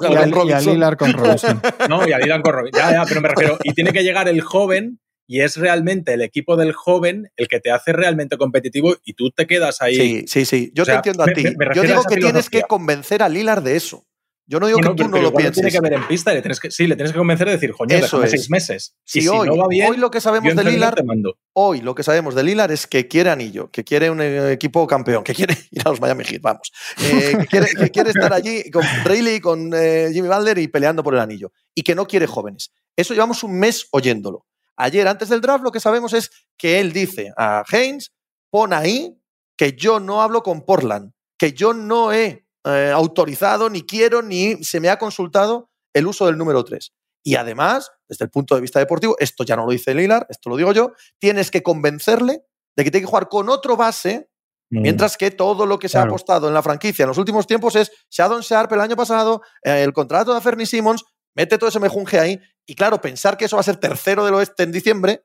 [0.96, 1.62] con Robinson.
[1.88, 2.82] No, y a Lillard con Robinson.
[2.82, 3.58] Ya, ya, pero me refiero...
[3.62, 7.60] Y tiene que llegar el joven y es realmente el equipo del joven el que
[7.60, 9.96] te hace realmente competitivo y tú te quedas ahí.
[9.96, 10.72] Sí, sí, sí.
[10.74, 11.44] Yo te entiendo a ti.
[11.74, 14.06] Yo digo que tienes que convencer a Lillard de eso.
[14.48, 15.54] Yo no digo que tú no lo pienses.
[15.54, 17.72] Tiene que ver en pista le tienes que, sí, le tienes que convencer de decir,
[17.72, 18.30] coño, Eso es.
[18.30, 18.94] seis meses.
[19.04, 21.04] Si, hoy, no va bien, hoy lo que sabemos de Lillard,
[21.52, 25.24] hoy lo que sabemos de es que quiere anillo, que quiere un eh, equipo campeón,
[25.24, 29.40] que quiere ir a los Miami Heat, vamos, eh, que, quiere, estar allí con Rayleigh,
[29.40, 32.70] con eh, Jimmy Butler y peleando por el anillo, y que no quiere jóvenes.
[32.94, 34.46] Eso llevamos un mes oyéndolo.
[34.76, 38.12] Ayer, antes del draft, lo que sabemos es que él dice a Haynes,
[38.50, 39.18] pon ahí
[39.56, 44.62] que yo no hablo con Portland, que yo no he eh, autorizado, ni quiero, ni
[44.64, 46.92] se me ha consultado el uso del número 3.
[47.22, 50.50] Y además, desde el punto de vista deportivo, esto ya no lo dice Lilar, esto
[50.50, 52.42] lo digo yo, tienes que convencerle
[52.76, 54.30] de que tiene que jugar con otro base,
[54.70, 54.80] mm.
[54.80, 57.76] mientras que todo lo que se ha apostado en la franquicia en los últimos tiempos
[57.76, 61.04] es Shadon Sharp el año pasado, eh, el contrato de Fernie Simmons,
[61.36, 62.40] mete todo ese mejunje ahí.
[62.66, 65.22] Y claro, pensar que eso va a ser tercero del oeste en diciembre,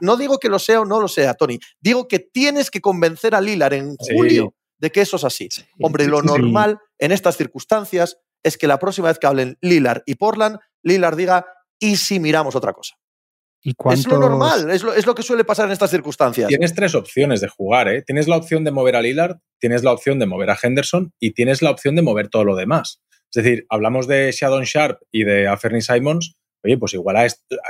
[0.00, 1.58] no digo que lo sea o no lo sea, Tony.
[1.80, 5.48] Digo que tienes que convencer a Lilar en julio de que eso es así.
[5.80, 10.16] Hombre, lo normal en estas circunstancias es que la próxima vez que hablen Lilar y
[10.16, 11.46] Portland, Lilar diga,
[11.78, 12.96] ¿y si miramos otra cosa?
[13.62, 16.48] ¿Y Es lo normal, es lo, es lo, que suele pasar en estas circunstancias.
[16.48, 18.02] Tienes tres opciones de jugar, ¿eh?
[18.02, 21.30] Tienes la opción de mover a Lillard, tienes la opción de mover a Henderson y
[21.30, 23.00] tienes la opción de mover todo lo demás.
[23.32, 26.34] Es decir, hablamos de Shadon Sharp y de Aferny Simons.
[26.64, 27.26] Oye, pues igual a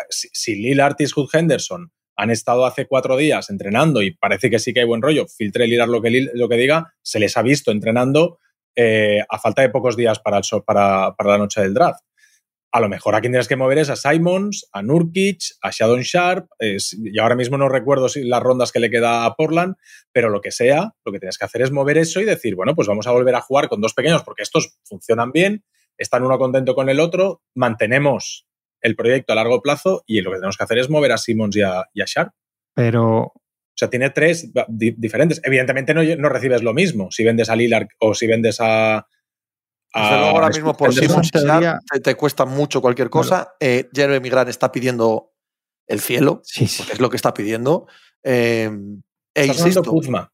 [0.08, 4.72] si Lillard y Scott Henderson han estado hace cuatro días entrenando y parece que sí
[4.72, 7.70] que hay buen rollo, filtre Lillard lo que, lo que diga, se les ha visto
[7.70, 8.38] entrenando
[8.76, 12.00] eh, a falta de pocos días para, para, para, la noche del draft.
[12.74, 16.00] A lo mejor a quien tienes que mover es a Simons, a Nurkic, a Shadon
[16.00, 19.74] Sharp, y ahora mismo no recuerdo si las rondas que le queda a Portland,
[20.10, 22.74] pero lo que sea, lo que tienes que hacer es mover eso y decir, bueno,
[22.74, 25.64] pues vamos a volver a jugar con dos pequeños porque estos funcionan bien,
[25.98, 28.46] están uno contento con el otro, mantenemos
[28.82, 31.56] el proyecto a largo plazo y lo que tenemos que hacer es mover a Simons
[31.56, 32.32] y a, y a Sharp.
[32.74, 33.32] Pero
[33.74, 35.40] o sea, tiene tres diferentes.
[35.44, 39.06] Evidentemente no, no, recibes lo mismo si vendes a Lillard o si vendes a.
[39.94, 43.54] ahora mismo por si te, te, cuesta mucho cualquier cosa.
[43.60, 45.32] Eh, Jeremy Grant está pidiendo
[45.86, 46.84] el cielo, sí, sí.
[46.92, 47.86] es lo que está pidiendo.
[48.22, 48.70] Eh,
[49.34, 49.82] e insisto.
[49.82, 50.30] Kuzma.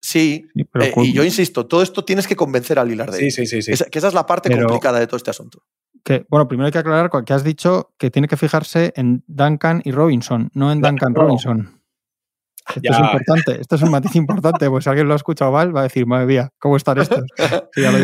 [0.00, 0.46] Sí,
[0.80, 3.72] eh, y yo insisto, todo esto tienes que convencer a Lillard de sí, sí, sí,
[3.90, 5.62] que esa es la parte complicada de todo este asunto.
[6.04, 9.80] Que, bueno, primero hay que aclarar que has dicho que tiene que fijarse en Duncan
[9.84, 11.80] y Robinson, no en Duncan Robinson.
[12.68, 15.74] Esto es importante, esto es un matiz importante, pues si alguien lo ha escuchado mal,
[15.74, 17.22] va a decir, madre mía, ¿cómo están estos?
[17.76, 17.98] ya lo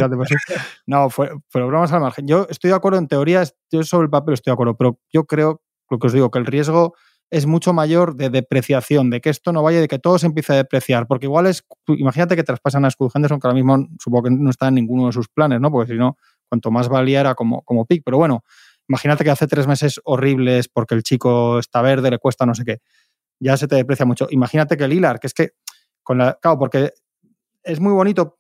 [0.87, 1.09] no,
[1.53, 2.27] pero vamos al margen.
[2.27, 5.25] Yo estoy de acuerdo en teoría, yo sobre el papel estoy de acuerdo, pero yo
[5.25, 6.95] creo, lo que os digo, que el riesgo
[7.31, 10.53] es mucho mayor de depreciación, de que esto no vaya, de que todo se empiece
[10.53, 14.25] a depreciar, porque igual es, imagínate que traspasan a Scott Henderson, que ahora mismo supongo
[14.25, 15.71] que no está en ninguno de sus planes, ¿no?
[15.71, 16.19] Porque si no,
[16.51, 18.45] cuanto más valía era como, como pick, pero bueno,
[18.89, 22.65] imagínate que hace tres meses horribles porque el chico está verde, le cuesta no sé
[22.67, 22.81] qué
[23.41, 24.27] ya se te deprecia mucho.
[24.31, 25.51] Imagínate que Lilar, que es que,
[26.03, 26.93] con la, claro, porque
[27.63, 28.37] es muy bonito,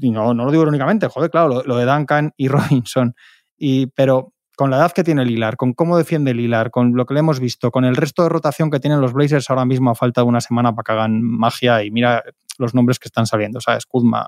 [0.00, 3.14] y no, no lo digo únicamente, joder, claro, lo, de Duncan y Robinson,
[3.56, 7.14] y, pero con la edad que tiene Lilar, con cómo defiende Lilar, con lo que
[7.14, 9.94] le hemos visto, con el resto de rotación que tienen los Blazers ahora mismo a
[9.94, 12.24] falta de una semana para que hagan magia y mira
[12.58, 13.86] los nombres que están saliendo, ¿sabes?
[13.86, 14.26] Kuzma.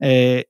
[0.00, 0.46] Eh,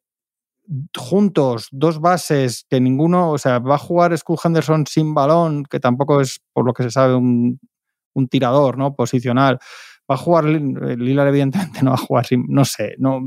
[0.96, 5.80] juntos, dos bases, que ninguno, o sea, va a jugar Scott Henderson sin balón, que
[5.80, 7.58] tampoco es, por lo que se sabe, un,
[8.14, 8.94] un tirador, ¿no?
[8.94, 9.58] Posicional.
[10.10, 13.20] Va a jugar Lillard, evidentemente no va a jugar sin, no sé, no.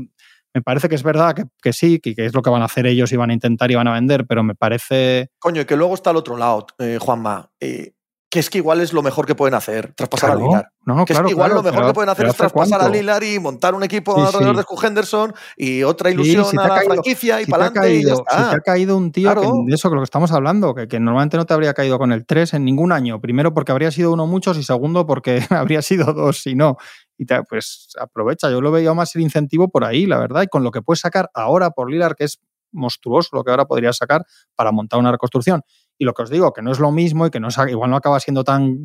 [0.54, 3.10] Me parece que es verdad que, sí, que, es lo que van a hacer ellos
[3.10, 5.30] y van a intentar y van a vender, pero me parece.
[5.38, 7.50] Coño, y que luego está el otro lado, eh, Juanma.
[7.58, 7.94] Eh,
[8.32, 10.72] que es que igual es lo mejor que pueden hacer, traspasar a Lilar.
[10.86, 13.38] No, que es que igual lo mejor que pueden hacer es traspasar a Lilar y
[13.38, 18.00] montar un equipo alrededor de Henderson y otra ilusión a la franquicia y para adelante.
[18.06, 21.36] Si te ha caído un tío, de eso que lo que estamos hablando, que, normalmente
[21.36, 23.20] no te habría caído con el 3 en ningún año.
[23.20, 26.78] Primero porque habría sido uno muchos y segundo porque habría sido dos si no.
[27.18, 30.64] Y pues aprovecha, yo lo veía más el incentivo por ahí, la verdad, y con
[30.64, 32.40] lo que puedes sacar ahora por Lilar, que es
[32.72, 34.24] monstruoso lo que ahora podrías sacar
[34.56, 35.60] para montar una reconstrucción.
[35.98, 37.96] Y lo que os digo, que no es lo mismo y que no igual no
[37.96, 38.76] acaba siendo tan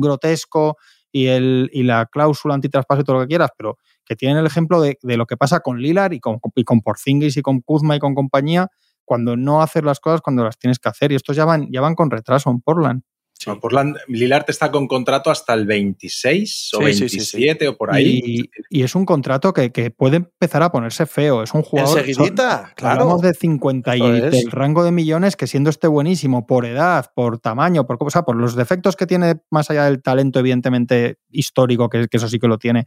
[0.00, 0.76] grotesco
[1.10, 4.46] y, el, y la cláusula antitraspaso y todo lo que quieras, pero que tienen el
[4.46, 7.96] ejemplo de, lo que pasa con Lilar y con, y con Porzingis y con Kuzma
[7.96, 8.68] y con compañía
[9.04, 11.12] cuando no haces las cosas cuando las tienes que hacer.
[11.12, 13.02] Y estos ya van, ya van con retraso en Portland.
[13.46, 18.48] Portland, Lillard está con contrato hasta el 26 o 27 o por ahí.
[18.70, 21.42] Y, es un contrato que, puede empezar a ponerse feo.
[21.42, 21.98] Es un jugador.
[21.98, 23.02] Enseguidita, claro.
[23.02, 27.38] Hablamos de 50 y del rango de millones que siendo este buenísimo por edad, por
[27.38, 31.88] tamaño, por, o sea, por los defectos que tiene más allá del talento, evidentemente histórico,
[31.88, 32.86] que, eso sí que lo tiene.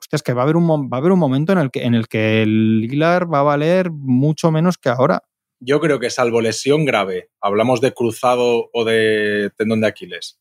[0.00, 1.84] Hostia, es que va a haber un, va a haber un momento en el que,
[1.84, 5.22] en el que el Lillard va a valer mucho menos que ahora
[5.60, 10.40] yo creo que salvo lesión grave, hablamos de cruzado o de tendón de Aquiles,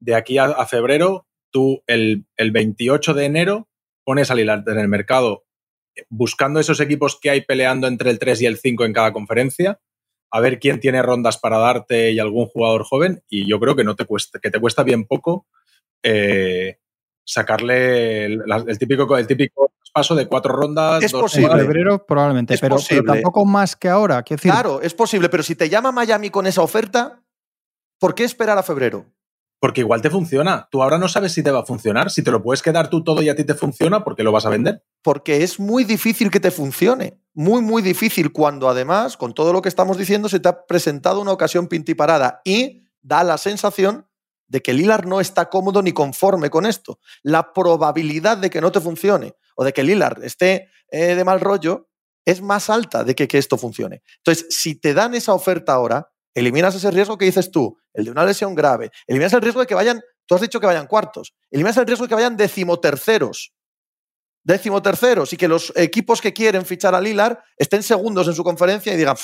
[0.00, 3.68] de aquí a, febrero, tú el, 28 de enero
[4.04, 5.44] pones al hilar en el mercado
[6.08, 9.80] buscando esos equipos que hay peleando entre el 3 y el 5 en cada conferencia,
[10.30, 13.84] a ver quién tiene rondas para darte y algún jugador joven, y yo creo que
[13.84, 15.46] no te cuesta, que te cuesta bien poco
[16.02, 16.78] eh,
[17.24, 21.02] sacarle el, típico, el típico paso de cuatro rondas.
[21.02, 21.54] Es posible.
[21.56, 22.76] febrero probablemente, pero,
[23.06, 24.22] tampoco más que ahora.
[24.22, 27.22] Claro, es posible, pero si te llama Miami con esa oferta,
[27.98, 29.06] ¿por qué esperar a febrero?
[29.60, 30.68] Porque igual te funciona.
[30.70, 32.10] Tú ahora no sabes si te va a funcionar.
[32.10, 34.32] Si te lo puedes quedar tú todo y a ti te funciona, ¿por qué lo
[34.32, 34.82] vas a vender?
[35.02, 37.20] Porque es muy difícil que te funcione.
[37.34, 41.20] Muy, muy difícil cuando además, con todo lo que estamos diciendo, se te ha presentado
[41.20, 44.06] una ocasión pintiparada y da la sensación
[44.48, 46.98] de que Lilar no está cómodo ni conforme con esto.
[47.22, 51.38] La probabilidad de que no te funcione o de que Lilar esté eh, de mal
[51.38, 51.90] rollo
[52.24, 54.02] es más alta de que, que esto funcione.
[54.16, 58.10] Entonces, si te dan esa oferta ahora, eliminas ese riesgo que dices tú, el de
[58.10, 61.34] una lesión grave, eliminas el riesgo de que vayan, tú has dicho que vayan cuartos,
[61.50, 63.52] eliminas el riesgo de que vayan decimoterceros,
[64.42, 68.94] decimoterceros y que los equipos que quieren fichar a Lilar estén segundos en su conferencia
[68.94, 69.16] y digan,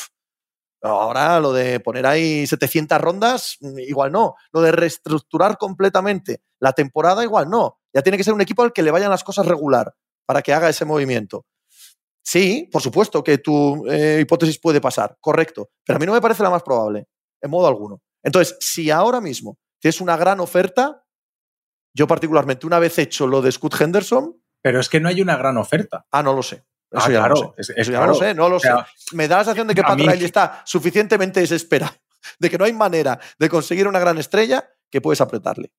[0.83, 6.75] ahora lo de poner ahí 700 rondas, mm, igual no, lo de reestructurar completamente la
[6.75, 9.47] temporada, igual no, ya tiene que ser un equipo al que le vayan las cosas
[9.47, 9.95] regular
[10.27, 11.47] para que haga ese movimiento.
[12.23, 16.21] Sí, por supuesto que tu eh, hipótesis puede pasar, correcto, pero a mí no me
[16.21, 17.07] parece la más probable,
[17.41, 18.01] en modo alguno.
[18.23, 21.05] Entonces, si ahora mismo tienes una gran oferta,
[21.95, 24.43] yo particularmente una vez hecho lo de Scott Henderson...
[24.61, 26.05] Pero es que no hay una gran oferta.
[26.11, 26.65] Ah, no lo sé.
[26.91, 27.75] Eso ah, ya claro, sé.
[27.77, 28.71] Eso ya no lo sé, no lo sé.
[29.13, 31.95] Me da la sensación de que Pat Riley está suficientemente desesperado,
[32.41, 35.73] de que no hay manera de conseguir una gran estrella que puedes apretarle.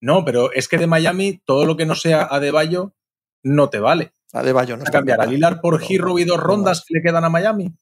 [0.00, 2.94] No, pero es que de Miami todo lo que no sea Adebayo
[3.42, 4.12] no te vale.
[4.32, 7.28] Adebayo no está cambiar a Lilar por Hero y dos rondas que le quedan a
[7.28, 7.74] Miami.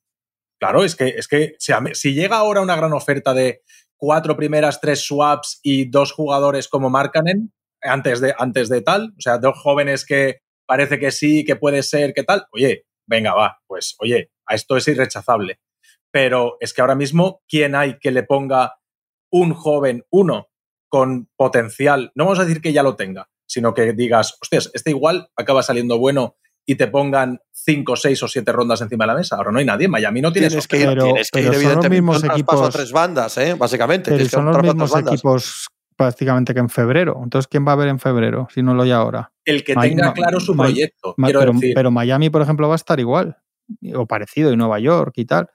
[0.58, 3.62] Claro, es que, es que si, llega ahora una gran oferta de
[3.96, 9.20] cuatro primeras, tres swaps y dos jugadores como Markanen, antes de, antes de tal, o
[9.20, 13.60] sea, dos jóvenes que parece que sí, que puede ser, que tal, oye, venga, va,
[13.66, 15.60] pues oye, a esto es irrechazable.
[16.10, 18.76] Pero es que ahora mismo, ¿quién hay que le ponga
[19.32, 20.48] un joven, uno,
[20.88, 22.12] con potencial?
[22.14, 25.64] No vamos a decir que ya lo tenga, sino que digas, hostias, este igual acaba
[25.64, 29.34] saliendo bueno y te pongan cinco, seis o siete rondas encima de la mesa.
[29.34, 29.88] Ahora no hay nadie.
[29.88, 33.36] Miami no tienes, que ir, tienes que ir, son los mismos equipos a tres bandas,
[33.38, 33.54] ¿eh?
[33.54, 34.12] básicamente.
[34.12, 37.20] Pero son los mismos equipos prácticamente que en febrero.
[37.24, 39.32] Entonces, ¿quién va a ver en febrero si no lo hay ahora?
[39.44, 41.16] El que tenga claro su proyecto.
[41.74, 43.36] pero, Miami, por ejemplo, va a estar igual
[43.94, 45.50] o parecido y Nueva York y tal.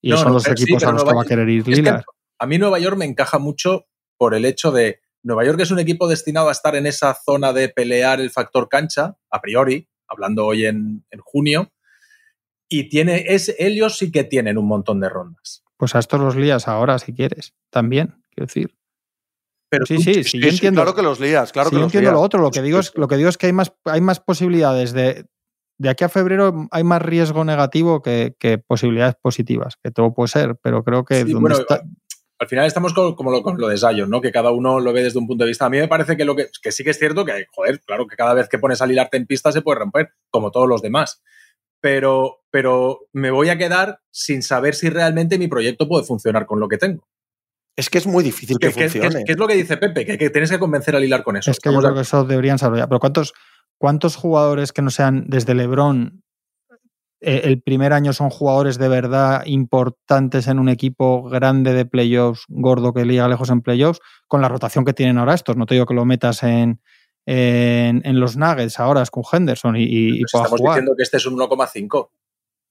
[0.00, 2.04] Y son los equipos a los que va a querer ir Lillard.
[2.38, 3.86] a mí Nueva York me encaja mucho
[4.16, 7.52] por el hecho de Nueva York es un equipo destinado a estar en esa zona
[7.52, 11.72] de pelear el factor cancha, a priori, hablando hoy en, junio,
[12.68, 15.62] y tiene, es, ellos sí que tienen un montón de rondas.
[15.76, 18.76] Pues a estos los lías ahora, si quieres, también, quiero decir.
[19.68, 20.82] Pero sí, sí, sí, yo entiendo.
[20.82, 22.40] Claro que los lías, claro que yo entiendo lo otro.
[22.40, 25.26] Lo que digo es, lo que digo es que hay más, hay más posibilidades de.
[25.78, 28.34] De aquí a febrero hay más riesgo negativo que,
[28.66, 31.24] posibilidades positivas, que todo puede ser, pero creo que
[32.40, 34.22] al final estamos con, como lo, con lo de Zion, ¿no?
[34.22, 35.66] Que cada uno lo ve desde un punto de vista.
[35.66, 38.06] A mí me parece que lo que, que sí que es cierto que, joder, claro
[38.06, 40.80] que cada vez que pones a hilarte en pista se puede romper, como todos los
[40.80, 41.22] demás.
[41.82, 46.60] Pero, pero me voy a quedar sin saber si realmente mi proyecto puede funcionar con
[46.60, 47.06] lo que tengo.
[47.76, 49.24] Es que es muy difícil que, funcione.
[49.24, 50.06] ¿Qué es lo que dice Pepe?
[50.06, 51.50] Que, tienes que convencer al hilar con eso.
[51.50, 52.86] Es que yo creo que eso deberían saber.
[52.88, 53.34] Pero ¿cuántos,
[53.76, 56.22] ¿cuántos jugadores que no sean desde LeBron
[57.20, 62.94] el primer año son jugadores de verdad importantes en un equipo grande de playoffs, gordo
[62.94, 65.56] que liga lejos en playoffs, con la rotación que tienen ahora estos.
[65.56, 66.80] No te digo que lo metas en,
[67.26, 71.36] en, los Nuggets ahora es con Henderson y, y, Estamos diciendo que este es un
[71.36, 72.10] 1,5.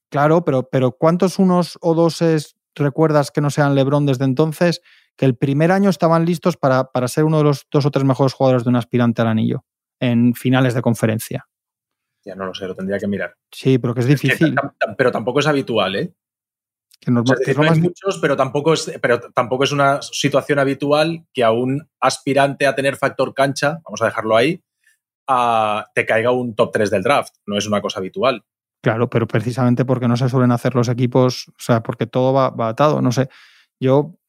[0.10, 4.82] Claro, pero, pero ¿cuántos unos o doses recuerdas que no sean LeBron desde entonces?
[5.16, 8.06] Que el primer año estaban listos para, para ser uno de los dos o tres
[8.06, 9.64] mejores jugadores de un aspirante al anillo
[10.00, 11.48] en finales de conferencia.
[12.26, 13.34] Ya no lo sé, lo tendría que mirar.
[13.52, 14.56] Sí, pero que es difícil.
[14.98, 16.14] pero tampoco es habitual, ¿eh?
[17.00, 21.52] Que no hay muchos, pero tampoco, es, pero tampoco es una situación habitual que a
[21.52, 24.62] un aspirante a tener factor cancha, vamos a dejarlo ahí,
[25.96, 27.36] te caiga un top 3 del draft.
[27.46, 28.44] No es una cosa habitual.
[28.82, 32.50] Claro, pero precisamente porque no se suelen hacer los equipos, o sea, porque todo va,
[32.50, 33.02] va atado.
[33.02, 33.30] No sé.
[33.80, 34.20] Yo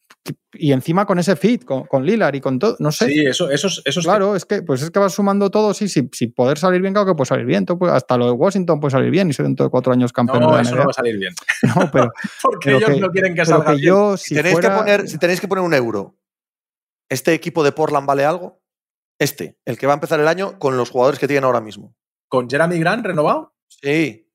[0.53, 3.07] y encima con ese fit, con, con Lilar y con todo, no sé.
[3.07, 6.09] Sí, eso, eso, eso Claro, es que, pues es que vas sumando todo, sí, sí,
[6.13, 7.65] si poder salir bien, claro que puede salir bien.
[7.65, 10.41] Pues hasta lo de Washington puede salir bien y ser dentro de cuatro años campeón.
[10.41, 11.35] No, eso no va a salir bien.
[11.75, 12.13] No, pero.
[12.43, 13.85] Porque ellos no quieren que salga bien.
[13.85, 16.19] Yo, si, tenéis que poner, si tenéis que poner un euro,
[17.09, 18.61] ¿este equipo de Portland vale algo?
[19.19, 21.95] Este, el que va a empezar el año con los jugadores que tienen ahora mismo.
[22.29, 23.55] ¿Con Jeremy Grant renovado?
[23.69, 24.30] Sí.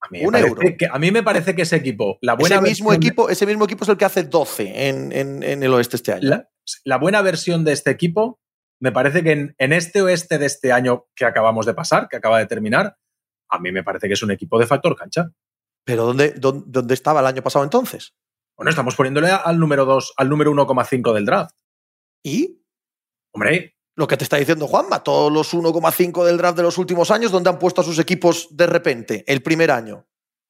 [0.00, 0.60] A mí, un euro.
[0.78, 3.64] Que, a mí me parece que ese equipo, la buena ese mismo equipo, ese mismo
[3.64, 6.44] equipo es el que hace 12 en, el oeste este año.
[6.84, 8.40] La, buena versión de este equipo,
[8.80, 12.38] me parece que en, este oeste de este año que acabamos de pasar, que acaba
[12.38, 12.96] de terminar,
[13.50, 15.30] a mí me parece que es un equipo de factor cancha.
[15.84, 18.14] ¿Pero dónde, dónde, estaba el año pasado entonces?
[18.56, 21.56] Bueno, estamos poniéndole al número 2, al número 1,5 del draft.
[22.22, 22.62] ¿Y?
[23.32, 27.10] Hombre, lo que te está diciendo Juanma, todos los 1,5 del draft de los últimos
[27.10, 30.06] años, ¿dónde han puesto a sus equipos de repente el primer año?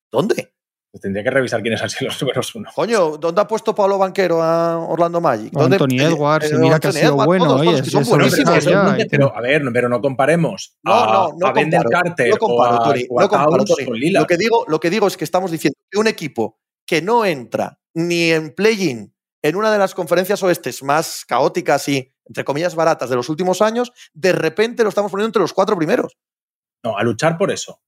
[0.09, 0.55] ¿Dónde?
[0.89, 2.71] Pues tendría que revisar quiénes han sido los números uno.
[2.73, 5.53] Coño, ¿dónde ha puesto Pablo Banquero a Orlando Magic?
[5.53, 7.57] ¿Dónde, Anthony Edwards, eh, mira que ha sido bueno.
[7.57, 8.65] oye, son buenísimos.
[9.11, 12.77] pero, a ver, pero no comparemos no, a, no, no a Bender Carter no comparo,
[12.77, 14.21] o a, Tori, no comparo, con Lila.
[14.21, 17.25] Lo que, digo, lo que digo es que estamos diciendo que un equipo que no
[17.25, 22.77] entra ni en play-in en una de las conferencias oestes más caóticas y, entre comillas,
[22.77, 26.17] baratas de los últimos años, de repente lo estamos poniendo entre los cuatro primeros.
[26.85, 27.83] No, a luchar por eso.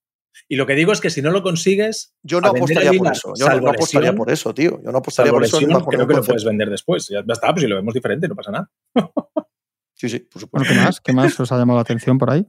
[0.49, 2.17] Y lo que digo es que si no lo consigues.
[2.25, 3.33] Yo no apostaría por eso.
[3.37, 4.81] Yo no, apostaría por eso, tío.
[4.83, 5.59] Yo no apostaría por eso.
[5.59, 7.09] creo que lo puedes vender después.
[7.09, 8.71] Ya está, pues si lo vemos diferente, no pasa nada.
[9.95, 10.69] sí, sí, por supuesto.
[10.69, 11.01] ¿qué más?
[11.01, 12.45] ¿Qué más os ha llamado la atención por ahí?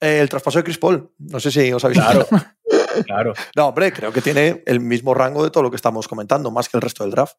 [0.00, 1.12] Eh, el traspaso de Chris Paul.
[1.18, 2.26] No sé si os habéis Claro.
[3.06, 3.34] claro.
[3.54, 6.68] No, hombre, creo que tiene el mismo rango de todo lo que estamos comentando, más
[6.68, 7.36] que el resto del draft.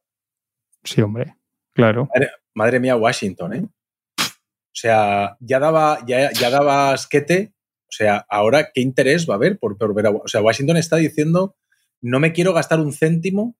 [0.85, 1.35] Sí, hombre.
[1.73, 2.07] Claro.
[2.55, 3.67] Madre, mía, Washington, ¿eh?
[4.77, 7.53] O sea, ya daba, ya, ya daba asquete
[7.87, 10.97] o sea, ahora, ¿qué interés va a haber por, ver a O sea, Washington está
[10.97, 11.55] diciendo,
[12.01, 13.55] no me quiero gastar un céntimo,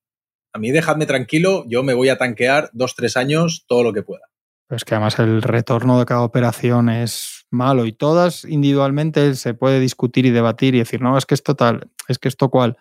[0.53, 4.03] a mí dejadme tranquilo, yo me voy a tanquear dos, tres años, todo lo que
[4.03, 4.26] pueda.
[4.68, 9.80] Pues que además el retorno de cada operación es malo y todas individualmente se puede
[9.80, 12.76] discutir y debatir y decir, no, es que es total, es que esto cual,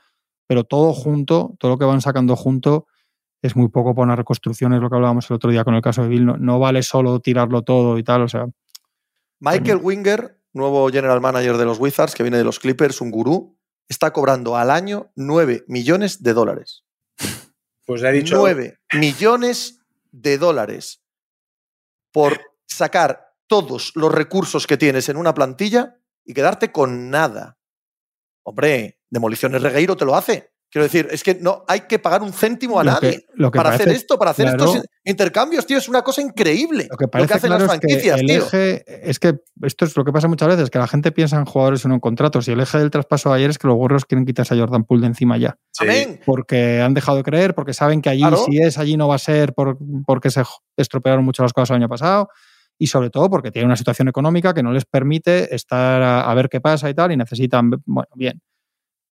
[0.49, 2.89] pero todo junto, todo lo que van sacando junto
[3.43, 5.83] es muy poco para una reconstrucción, es lo que hablábamos el otro día con el
[5.83, 8.47] caso de Bill, no, no vale solo tirarlo todo y tal, o sea.
[9.41, 13.57] Michael Winger nuevo general manager de los Wizards, que viene de los Clippers, un gurú,
[13.89, 16.85] está cobrando al año 9 millones de dólares.
[17.85, 18.37] Pues ha dicho.
[18.37, 19.81] 9 millones
[20.11, 21.05] de dólares
[22.11, 27.59] por sacar todos los recursos que tienes en una plantilla y quedarte con nada.
[28.43, 30.53] Hombre, Demoliciones Regueiro te lo hace.
[30.71, 34.19] Quiero decir, es que no hay que pagar un céntimo a nadie para hacer esto,
[34.19, 35.79] para hacer estos intercambios, tío.
[35.79, 36.89] Es una cosa increíble.
[36.91, 40.05] Lo que, parece hacen las franquicias, es que el Eje, es que esto es lo
[40.05, 42.49] que pasa muchas veces, que la gente piensa en jugadores y no en contratos.
[42.49, 44.85] Y el eje del traspaso de ayer es que los gorros quieren quitarse a Jordan
[44.85, 45.57] Poole de encima ya.
[46.27, 49.19] Porque han dejado de creer, porque saben que allí, si es, allí no va a
[49.19, 50.43] ser, porque se
[50.77, 52.29] estropearon mucho las cosas el año pasado
[52.79, 56.35] y sobre todo porque tienen una situación económica que no les permite estar a, a,
[56.35, 58.43] ver qué pasa y tal, y necesitan, bueno, bien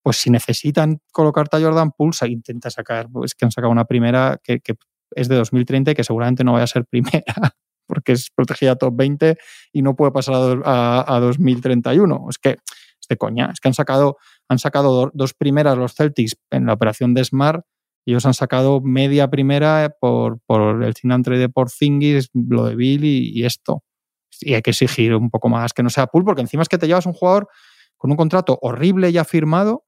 [0.03, 4.39] pues si necesitan colocarte a Jordan Pulsa, intenta sacar, pues que han sacado una primera
[4.43, 4.61] que,
[5.15, 7.55] es de 2030 y que seguramente no vaya a ser primera,
[7.87, 9.37] porque es protegida top 20
[9.71, 12.27] y no puede pasar a, 2031.
[12.29, 14.17] Es que es de coña, es que han sacado,
[14.49, 17.65] han sacado dos primeras los Celtics en la operación de Smart
[18.05, 23.05] y ellos han sacado media primera por, por el Cinantre de Porzingis, lo de Bill
[23.05, 23.83] y, esto.
[24.41, 26.77] Y hay que exigir un poco más que no sea pool, porque encima es que
[26.77, 27.47] te llevas un jugador
[27.95, 29.85] con un contrato horrible ya firmado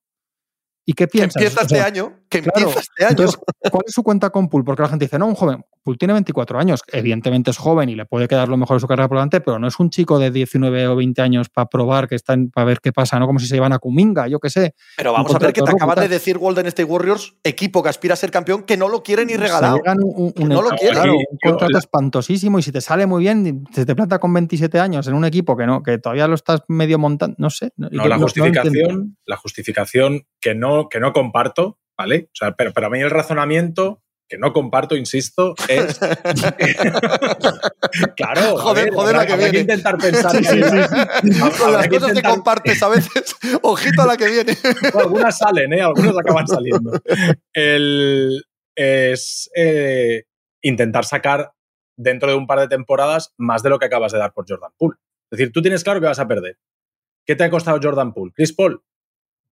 [0.85, 1.33] ¿Y qué piensas?
[1.33, 2.19] Que empieza este año.
[2.29, 3.27] Que empieza este año.
[3.71, 4.63] ¿Cuál es su cuenta con Pool?
[4.63, 5.65] Porque la gente dice, no, un joven.
[5.85, 6.81] Pool tiene 24 años.
[6.91, 9.59] Evidentemente es joven y le puede quedar lo mejor de su carrera por delante, pero
[9.59, 12.79] no es un chico de 19 o 20 años para probar, que están para ver
[12.81, 13.27] qué pasa, ¿no?
[13.27, 14.73] Como si se iban a Kuminga, yo qué sé.
[14.97, 18.15] Pero vamos a ver que te acabas de decir Golden State Warriors, equipo que aspira
[18.15, 19.79] a ser campeón, que no lo quiere ni regalado.
[19.95, 20.95] Un, no lo quiere.
[20.95, 24.79] Claro, un contrato espantosísimo y si te sale muy bien, se te planta con 27
[24.79, 27.69] años en un equipo que no, que todavía lo estás medio montando, no sé.
[27.77, 32.29] No, la justificación, la justificación que no, que no comparto, ¿vale?
[32.33, 35.99] O sea, pero para mí el razonamiento que no comparto, insisto, es.
[38.15, 39.51] claro, joder, joder, la que viene.
[39.51, 40.31] que intentar pensar.
[40.31, 40.61] Sí, sí,
[41.59, 44.57] Con las cosas que compartes a veces, ojito a la que viene.
[44.93, 45.81] algunas salen, ¿eh?
[45.81, 46.99] Algunas acaban saliendo.
[47.53, 48.43] El,
[48.75, 50.23] es eh,
[50.61, 51.51] intentar sacar
[51.97, 54.71] dentro de un par de temporadas más de lo que acabas de dar por Jordan
[54.77, 54.97] Poole.
[55.31, 56.57] Es decir, tú tienes claro que vas a perder.
[57.25, 58.33] ¿Qué te ha costado Jordan Poole?
[58.35, 58.83] Chris Paul,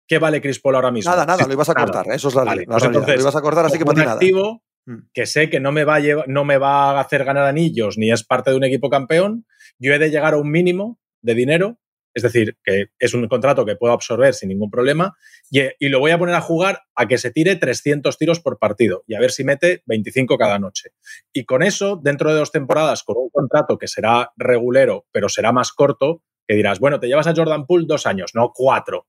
[0.08, 1.12] ¿Qué vale Chris Paul ahora mismo?
[1.12, 2.16] Nada, nada, lo ibas a cortar, ¿eh?
[2.16, 4.14] eso es la, vale, pues lo ibas a cortar, así que para ti nada.
[4.14, 4.98] activo mm.
[5.14, 8.12] que sé que no me, va a no me va a hacer ganar anillos ni
[8.12, 9.46] es parte de un equipo campeón,
[9.80, 11.80] yo he de llegar a un mínimo de dinero,
[12.14, 15.16] es decir, que es un contrato que puedo absorber sin ningún problema,
[15.50, 18.60] y, y, lo voy a poner a jugar a que se tire 300 tiros por
[18.60, 20.90] partido y a ver si mete 25 cada noche.
[21.32, 25.54] Y con eso, dentro de dos temporadas, con un contrato que será regulero, pero será
[25.54, 29.08] más corto, que dirás, bueno, te llevas a Jordan Poole dos años, no cuatro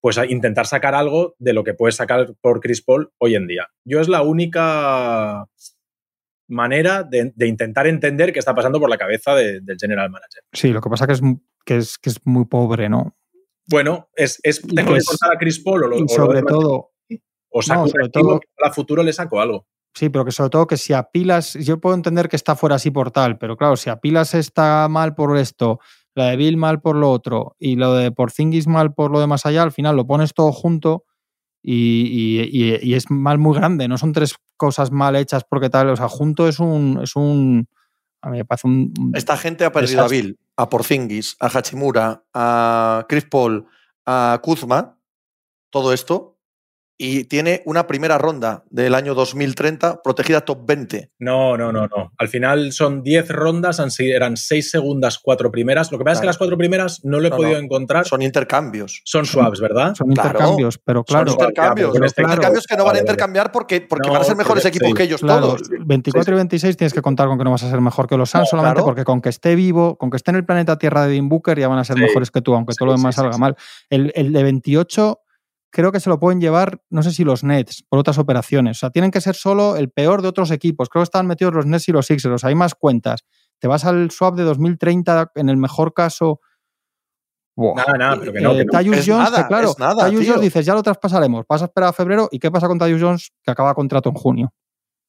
[0.00, 3.46] pues a intentar sacar algo de lo que puedes sacar por Chris Paul hoy en
[3.46, 3.68] día.
[3.84, 5.46] Yo es la única
[6.48, 10.42] manera de, intentar entender qué está pasando por la cabeza del general manager.
[10.52, 11.22] Sí, lo que pasa que es,
[11.64, 13.16] que es, que es muy pobre, ¿no?
[13.66, 16.92] Bueno, es, es tengo que cortar a Chris Paul o lo, sobre todo
[17.50, 19.66] o saco sobre todo, a futuro le saco algo.
[19.94, 22.90] Sí, pero que sobre todo que si apilas, yo puedo entender que está fuera así
[22.90, 25.80] por tal, pero claro, si apilas está mal por esto,
[26.18, 29.26] la de Bill mal por lo otro y lo de Porzingis mal por lo de
[29.26, 31.04] más allá, al final lo pones todo junto
[31.62, 33.88] y, es mal muy grande.
[33.88, 37.00] No son tres cosas mal hechas porque tal, o sea, junto es un.
[37.02, 37.68] Es un
[38.20, 38.92] a mí me parece un.
[39.14, 43.66] Esta gente ha perdido a Bill, a Porzingis, a Hachimura, a Chris Paul,
[44.06, 44.98] a Kuzma,
[45.70, 46.37] todo esto.
[47.00, 51.12] Y tiene una primera ronda del año 2030 protegida top 20.
[51.20, 52.12] No, no, no, no.
[52.18, 55.92] Al final son 10 rondas, eran 6 segundas, 4 primeras.
[55.92, 58.04] Lo que pasa es que las 4 primeras no lo he podido encontrar.
[58.04, 59.00] Son intercambios.
[59.04, 59.94] Son swaps, ¿verdad?
[59.94, 61.30] Son intercambios, pero claro.
[61.30, 61.94] Son intercambios.
[61.94, 65.20] intercambios que no van a intercambiar porque, porque van a ser mejores equipos que ellos
[65.20, 65.62] todos.
[65.68, 68.30] 24 y 26 tienes que contar con que no vas a ser mejor que los
[68.30, 71.12] Suns solamente porque con que esté vivo, con que esté en el planeta Tierra de
[71.12, 73.56] Dean Booker ya van a ser mejores que tú, aunque todo lo demás salga mal.
[73.88, 75.20] El, el de 28
[75.70, 78.78] creo que se lo pueden llevar, no sé si los Nets, por otras operaciones.
[78.78, 80.88] O sea, tienen que ser solo el peor de otros equipos.
[80.88, 82.44] Creo que están metidos los Nets y los Sixers.
[82.44, 83.24] Hay más cuentas.
[83.58, 86.40] Te vas al swap de 2030, en el mejor caso.
[87.56, 88.52] Nada, nada, pero que no.
[88.52, 91.44] Eh, Jones, nada, claro, Jones dices, ya lo traspasaremos.
[91.48, 92.28] Vas a esperar a febrero.
[92.30, 93.32] ¿Y qué pasa con Tyus Jones?
[93.42, 94.54] Que acaba contrato en junio.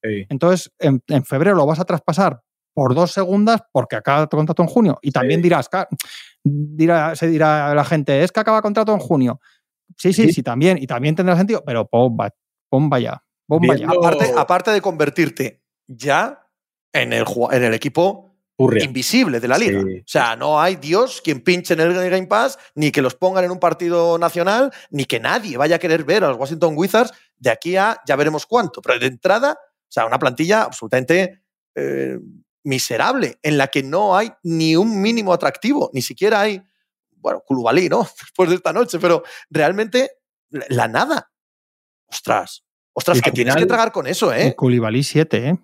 [0.02, 2.42] Entonces, en, febrero lo vas a traspasar
[2.74, 5.00] por dos segundas porque acaba contrato en junio.
[5.02, 5.70] Y también dirás,
[6.44, 9.40] dirá, se dirá la gente, es que acaba contrato en junio.
[9.98, 10.78] Sí, sí, sí, también.
[10.78, 12.30] Y también tendrá sentido, pero bomba,
[12.70, 13.24] bomba ya.
[13.48, 13.88] Bomba ya.
[14.38, 16.48] Aparte, de convertirte ya
[16.94, 18.30] en el, en el equipo
[18.60, 19.82] invisible de la liga.
[19.82, 23.46] O sea, no hay Dios quien pinche en el Game Pass, ni que los pongan
[23.46, 27.12] en un partido nacional, ni que nadie vaya a querer ver a los Washington Wizards
[27.38, 28.82] de aquí a ya veremos cuánto.
[28.82, 31.42] Pero de entrada, o sea, una plantilla absolutamente
[31.76, 32.20] eh,
[32.64, 36.62] miserable, en la que no hay ni un mínimo atractivo, ni siquiera hay
[37.20, 38.08] bueno, Kulubalí, ¿no?
[38.20, 40.12] Después de esta noche, pero realmente
[40.50, 41.32] la nada.
[42.08, 44.56] Ostras, ostras, que tienes que tragar con eso, ¿eh?
[44.56, 45.60] Kulubalí 7, ¿eh?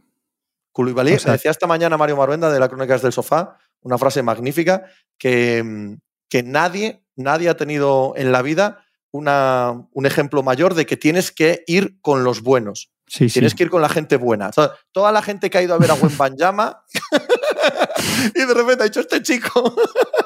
[0.71, 4.85] Kulubalí, decía esta mañana Mario Maruenda de la Crónicas del Sofá, una frase magnífica,
[5.17, 5.95] que, mm,
[6.29, 11.31] que nadie, nadie ha tenido en la vida una, un ejemplo mayor de que tienes
[11.31, 12.91] que ir con los buenos.
[13.15, 14.51] Sí, tienes que ir con la gente buena.
[14.91, 16.83] toda la gente que ha ido a ver a Wembanyama
[18.35, 19.73] y de repente ha dicho este chico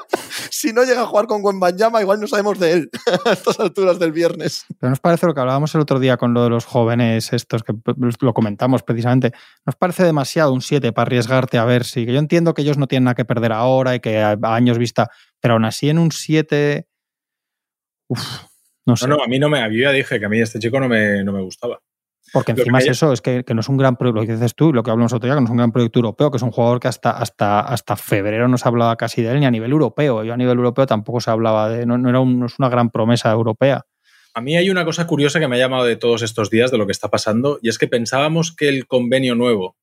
[0.50, 2.90] si no llega a jugar con Wembanyama, igual no sabemos de él
[3.26, 4.64] a estas alturas del viernes.
[4.80, 7.62] Pero nos parece lo que hablábamos el otro día con lo de los jóvenes estos,
[7.62, 7.74] que
[8.20, 9.30] lo comentamos precisamente,
[9.64, 12.76] nos parece demasiado un 7 para arriesgarte a ver si, que yo entiendo que ellos
[12.76, 15.98] no tienen nada que perder ahora y que a años vista, pero aún así en
[16.00, 16.88] un 7...
[18.84, 19.06] no, sé.
[19.06, 21.22] no, a mí no me, yo ya dije que a mí este chico no me,
[21.22, 21.78] no me gustaba.
[22.32, 24.72] Porque encima es eso, es que, no es un gran proyecto, lo que dices tú,
[24.72, 26.50] lo que hablamos otro día, que no es un gran proyecto europeo, que es un
[26.50, 29.72] jugador que hasta, hasta, hasta febrero no se hablaba casi de él, ni a nivel
[29.72, 30.22] europeo.
[30.22, 33.84] Yo a nivel europeo tampoco se hablaba de, no, era es una gran promesa europea.
[34.34, 36.78] A mí hay una cosa curiosa que me ha llamado de todos estos días de
[36.78, 39.76] lo que está pasando, y es que pensábamos que el convenio nuevo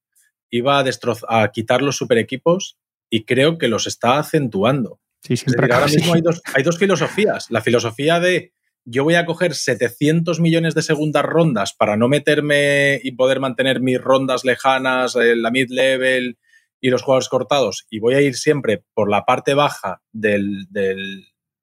[0.50, 0.86] iba a,
[1.28, 2.78] a quitar los super equipos
[3.10, 5.00] y creo que los está acentuando.
[5.22, 7.48] Sí, siempre ahora mismo hay dos, hay dos filosofías.
[7.50, 8.54] La filosofía de
[8.90, 13.82] yo voy a coger 700 millones de segundas rondas para no meterme y poder mantener
[13.82, 16.38] mis rondas lejanas, la mid-level
[16.80, 20.68] y los jugadores cortados, y voy a ir siempre por la parte baja del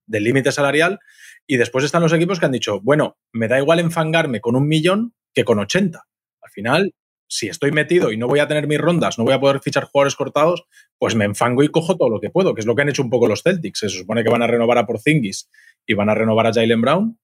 [0.06, 0.98] límite salarial.
[1.46, 4.68] Y después están los equipos que han dicho, bueno, me da igual enfangarme con un
[4.68, 6.02] millón que con 80.
[6.42, 6.94] Al final,
[7.26, 9.84] si estoy metido y no voy a tener mis rondas, no voy a poder fichar
[9.84, 10.64] jugadores cortados,
[10.98, 13.02] pues me enfango y cojo todo lo que puedo, que es lo que han hecho
[13.02, 13.78] un poco los Celtics.
[13.78, 15.48] Se supone que van a renovar a Porzingis
[15.86, 17.18] y van a renovar a Jalen Brown.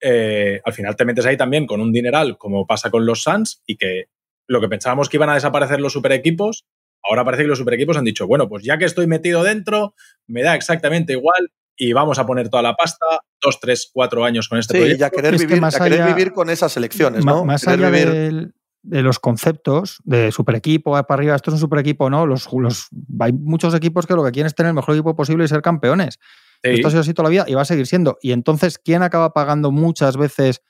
[0.00, 3.62] Eh, al final te metes ahí también con un dineral, como pasa con los Suns,
[3.66, 4.06] y que
[4.46, 6.66] lo que pensábamos que iban a desaparecer los super equipos,
[7.02, 9.94] ahora parece que los super equipos han dicho, bueno, pues ya que estoy metido dentro,
[10.26, 13.06] me da exactamente igual y vamos a poner toda la pasta,
[13.40, 15.00] dos, tres, cuatro años con este sí, proyecto.
[15.00, 17.44] Ya querer, vivir, ya querer vivir con esas elecciones, ¿no?
[17.44, 18.52] Más allá vivir
[18.86, 22.24] de los conceptos de super equipo, para arriba, esto es un super equipo, ¿no?
[22.24, 22.88] Los, los,
[23.18, 25.60] hay muchos equipos que lo que quieren es tener el mejor equipo posible y ser
[25.60, 26.20] campeones.
[26.62, 28.18] Esto ha sido así toda la vida y va a seguir siendo.
[28.20, 30.62] Y entonces, ¿quién acaba pagando muchas veces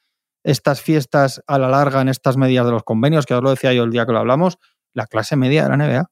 [0.45, 3.27] estas fiestas a la larga en estas medidas de los convenios?
[3.27, 4.59] Que os lo decía yo el día que lo hablamos,
[4.93, 6.11] la clase media de la NBA.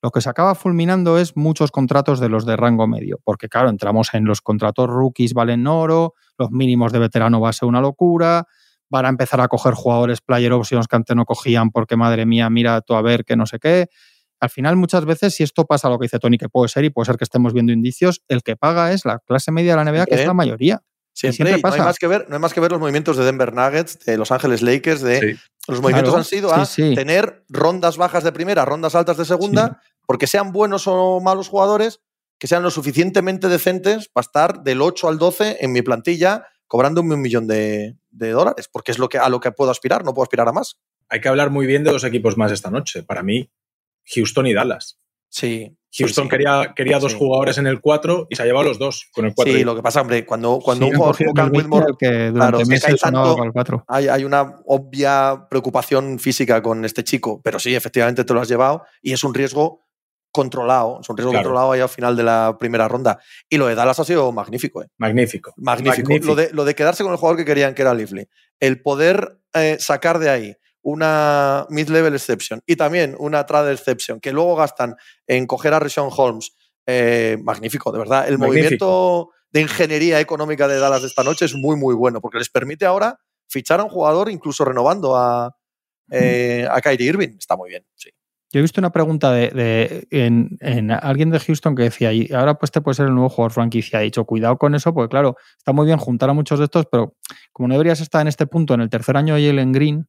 [0.00, 3.68] Lo que se acaba fulminando es muchos contratos de los de rango medio, porque claro,
[3.68, 7.80] entramos en los contratos rookies valen oro, los mínimos de veterano va a ser una
[7.80, 8.46] locura,
[8.90, 12.48] van a empezar a coger jugadores player options que antes no cogían porque madre mía,
[12.48, 13.88] mira tú a ver que no sé qué.
[14.40, 16.90] Al final, muchas veces, si esto pasa lo que dice Tony, que puede ser y
[16.90, 19.90] puede ser que estemos viendo indicios, el que paga es la clase media de la
[19.90, 20.82] NBA, que es la mayoría.
[21.12, 21.78] Siempre, pasa.
[21.78, 23.98] No, hay más que ver, no hay más que ver los movimientos de Denver Nuggets,
[24.04, 25.36] de Los Ángeles Lakers, de
[25.66, 26.64] los movimientos han sido a
[26.94, 32.00] tener rondas bajas de primera, rondas altas de segunda, porque sean buenos o malos jugadores,
[32.38, 37.00] que sean lo suficientemente decentes para estar del 8 al 12 en mi plantilla cobrando
[37.00, 40.24] un millón de, dólares, porque es lo que, a lo que puedo aspirar, no puedo
[40.24, 40.78] aspirar a más.
[41.08, 43.02] Hay que hablar muy bien de dos equipos más esta noche.
[43.02, 43.50] Para mí,
[44.14, 44.98] Houston y Dallas.
[45.28, 45.74] Sí.
[45.96, 49.24] Houston quería, quería dos jugadores en el 4 y se ha llevado los dos con
[49.24, 49.54] el 4.
[49.54, 51.94] Sí, lo que pasa, hombre, cuando, cuando un jugador como Cal Whitmore.
[51.98, 52.58] Que claro,
[53.88, 58.48] hay, hay, una obvia preocupación física con este chico, pero sí, efectivamente te lo has
[58.48, 59.88] llevado y es un riesgo
[60.30, 63.18] controlado, es un riesgo controlado ahí al final de la primera ronda.
[63.48, 64.82] Y lo de Dallas ha sido magnífico.
[64.82, 64.88] ¿eh?
[64.98, 65.54] Magnífico.
[65.56, 66.12] magnífico.
[66.22, 68.28] Lo, de, lo de quedarse con el jugador que querían, que era Lively.
[68.60, 74.32] El poder eh, sacar de ahí una mid-level exception y también una trade exception que
[74.32, 76.52] luego gastan en coger a Rishon Holmes.
[76.86, 78.26] Eh, magnífico, de verdad.
[78.26, 82.38] El movimiento de ingeniería económica de Dallas de esta noche es muy, muy bueno porque
[82.38, 87.36] les permite ahora fichar a un jugador incluso renovando a, a Kyrie Irving.
[87.38, 88.10] Está muy bien, sí.
[88.50, 92.70] Yo he visto una pregunta de, en, alguien de Houston que decía, y ahora pues
[92.70, 93.98] te puede ser el nuevo jugador franquicia.
[93.98, 96.86] Ha dicho, cuidado con eso, porque claro, está muy bien juntar a muchos de estos,
[96.90, 97.14] pero
[97.52, 100.08] como no deberías estar en este punto, en el tercer año de Jalen Green,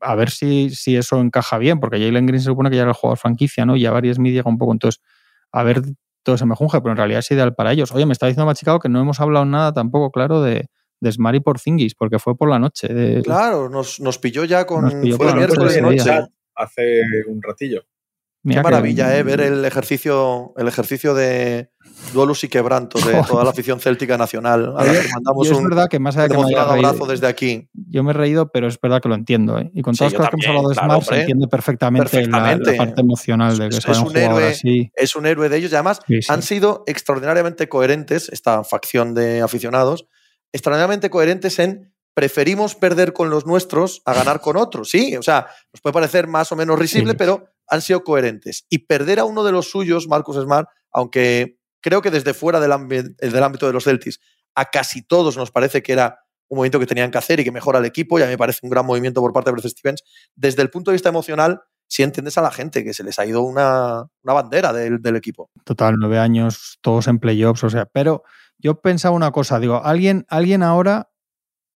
[0.00, 2.90] a, ver si, si, eso encaja bien, porque Jalen Green se supone que ya era
[2.90, 3.76] el jugador franquicia, ¿no?
[3.76, 5.02] Y a varios Smith llega un poco, entonces,
[5.52, 5.82] a ver
[6.22, 7.92] todo ese mejunje, pero en realidad es ideal para ellos.
[7.92, 10.68] Oye, me está diciendo Machicado que no hemos hablado nada tampoco, claro, de,
[11.00, 12.88] de Smari por Zingis, porque fue por la noche.
[13.22, 14.84] claro, nos, nos, pilló ya con.
[14.84, 16.10] Nos pilló fue miércoles noche
[16.54, 17.84] hace un ratillo.
[18.44, 19.22] Qué maravilla, ¿eh?
[19.22, 21.70] Ver el ejercicio, el ejercicio de
[22.12, 24.74] duelos y quebrantos de toda la afición céltica nacional.
[24.76, 27.68] A mandamos un, verdad que más allá que abrazo desde aquí.
[27.72, 29.58] Yo me he reído, pero es verdad que lo entiendo.
[29.58, 29.70] ¿eh?
[29.74, 33.00] Y con todas las cosas que hemos hablado de Smart, se entiende perfectamente, La, parte
[33.00, 34.92] emocional de que es, un, héroe, así.
[34.94, 40.06] Es un héroe de ellos y además han sido extraordinariamente coherentes, esta facción de aficionados,
[40.52, 44.90] extraordinariamente coherentes en preferimos perder con los nuestros a ganar con otros.
[44.90, 48.66] Sí, o sea, nos puede parecer más o menos risible, pero han sido coherentes.
[48.68, 53.14] Y perder a uno de los suyos, Marcus Smart, aunque creo que desde fuera del,
[53.16, 54.20] del ámbito de los Celtics,
[54.54, 57.52] a casi todos nos parece que era un movimiento que tenían que hacer y que
[57.52, 59.68] mejora el equipo, y a mí me parece un gran movimiento por parte de Bruce
[59.68, 60.02] Stevens.
[60.34, 63.26] Desde el punto de vista emocional, sí entiendes a la gente que se les ha
[63.26, 65.50] ido una, bandera del, del, equipo.
[65.64, 68.22] Total, nueve años, todos en playoffs, o sea, pero
[68.58, 71.10] yo pensaba una cosa, digo, alguien, alguien ahora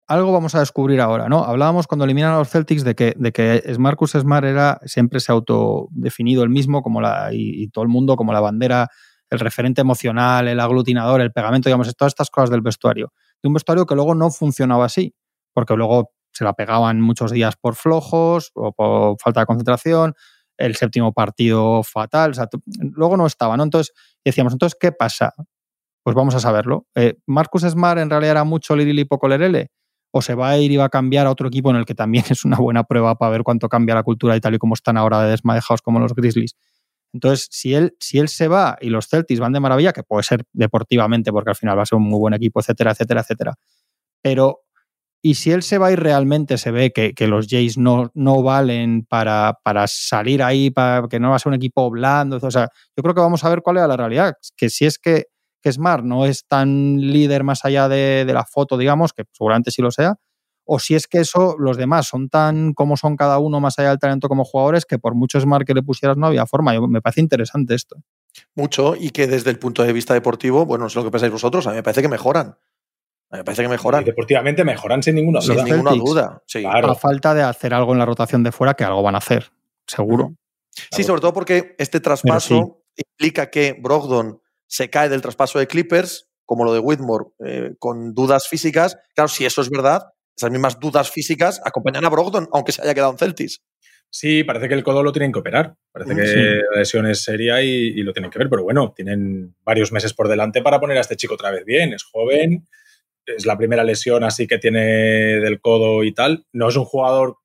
[0.08, 1.44] algo vamos a descubrir ahora, ¿no?
[1.44, 5.32] Hablábamos cuando eliminan a los Celtics de que, de que Marcus Smart era, siempre se
[5.32, 8.88] ha autodefinido el mismo como la, y, todo el mundo como la bandera,
[9.30, 13.12] el referente emocional, el aglutinador, el pegamento, digamos, todas estas cosas del vestuario.
[13.42, 15.14] De un vestuario que luego no funcionaba así,
[15.54, 20.14] porque luego se la pegaban muchos días por flojos o por falta de concentración,
[20.58, 22.32] el séptimo partido fatal,
[22.94, 23.62] luego no estaba, ¿no?
[23.62, 23.94] Entonces
[24.24, 25.32] decíamos, entonces, ¿qué pasa?
[26.02, 26.86] Pues vamos a saberlo.
[26.94, 29.70] Eh, Marcus Smart en realidad era mucho Lirili y poco Lerele
[30.12, 31.94] o se va a ir y va a cambiar a otro equipo en el que
[31.94, 34.74] también es una buena prueba para ver cuánto cambia la cultura y tal y como
[34.74, 36.54] están ahora de desmadejados como los Grizzlies.
[37.12, 40.22] Entonces, si él, si él se va y los Celtics van de maravilla, que puede
[40.22, 43.54] ser deportivamente, porque al final va a ser un muy buen equipo, etcétera, etcétera, etcétera.
[44.22, 44.60] Pero,
[45.22, 49.04] y si él se va y realmente se ve que, los Jays no, no valen
[49.06, 52.68] para, para, salir ahí, para que no va a ser un equipo blando, o sea,
[52.96, 54.34] yo creo que vamos a ver cuál es la realidad.
[54.56, 55.26] Que si es que
[55.62, 59.80] que Smart no es tan líder más allá de, la foto, digamos, que seguramente sí
[59.80, 60.16] lo sea,
[60.64, 63.90] o si es que eso, los demás son tan como son cada uno más allá
[63.90, 66.78] del talento como jugadores, que por mucho Smart que le pusieras no había forma.
[66.86, 67.96] me parece interesante esto.
[68.54, 71.32] Mucho, y que desde el punto de vista deportivo, bueno, no sé lo que pensáis
[71.32, 72.58] vosotros, a mí me parece que mejoran.
[73.30, 74.04] A mí me parece que mejoran.
[74.04, 75.54] deportivamente mejoran sin ninguna duda.
[75.54, 76.42] Sin ninguna duda.
[76.46, 76.64] Sí.
[76.66, 79.52] A falta de hacer algo en la rotación de fuera, que algo van a hacer,
[79.86, 80.34] seguro.
[80.90, 84.41] Sí, sobre todo porque este traspaso implica que Brogdon
[84.72, 88.96] se cae del traspaso de Clippers, como lo de Whitmore, eh, con dudas físicas.
[89.14, 92.94] Claro, si eso es verdad, esas mismas dudas físicas acompañan a Brogdon, aunque se haya
[92.94, 93.62] quedado en Celtics.
[94.08, 95.76] Sí, parece que el codo lo tienen que operar.
[95.92, 99.54] Parece mm, que la lesión es seria y, lo tienen que ver, pero bueno, tienen
[99.62, 101.92] varios meses por delante para poner a este chico otra vez bien.
[101.92, 102.66] Es joven,
[103.26, 106.46] es la primera lesión así que tiene del codo y tal.
[106.50, 107.36] No es un jugador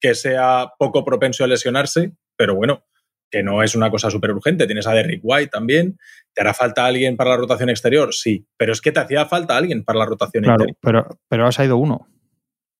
[0.00, 2.84] que sea poco propenso a lesionarse, pero bueno,
[3.32, 4.66] que no es una cosa súper urgente.
[4.66, 5.98] Tienes a Derrick White también.
[6.34, 8.12] ¿Te hará falta alguien para la rotación exterior?
[8.12, 10.78] Sí, pero es que te hacía falta alguien para la rotación claro, interior.
[10.82, 12.06] Pero, pero has ido uno,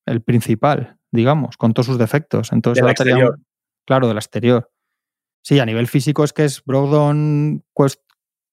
[0.07, 2.53] el principal, digamos, con todos sus defectos.
[2.53, 3.41] Entonces, exterior.
[3.87, 4.71] claro, del exterior.
[5.43, 7.65] Sí, a nivel físico es que es Brogdon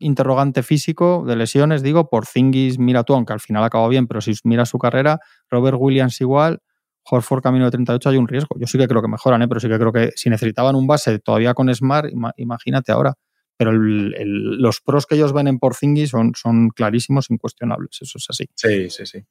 [0.01, 4.21] interrogante físico de lesiones, digo, por Zingis, mira tú, aunque al final acabó bien, pero
[4.21, 5.19] si miras su carrera,
[5.49, 6.61] Robert Williams igual,
[7.09, 8.55] Horford camino de 38 hay un riesgo.
[8.59, 9.47] Yo sí que creo que mejoran, ¿eh?
[9.47, 13.13] pero sí que creo que si necesitaban un base todavía con Smart, imagínate ahora.
[13.57, 17.97] Pero los pros que ellos ven en Porzingis son, son clarísimos, incuestionables.
[18.01, 18.45] Eso es así.
[18.55, 19.25] Sí, sí, sí.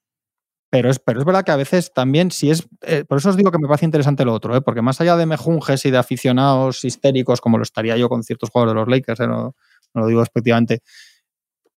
[0.70, 2.68] Pero es, pero es verdad que a veces también, si es.
[2.82, 4.60] Eh, por eso os digo que me parece interesante lo otro, ¿eh?
[4.60, 8.50] porque más allá de mejunjes y de aficionados histéricos, como lo estaría yo con ciertos
[8.50, 9.26] jugadores de los Lakers, ¿eh?
[9.26, 9.54] no,
[9.94, 10.82] no, lo digo respectivamente,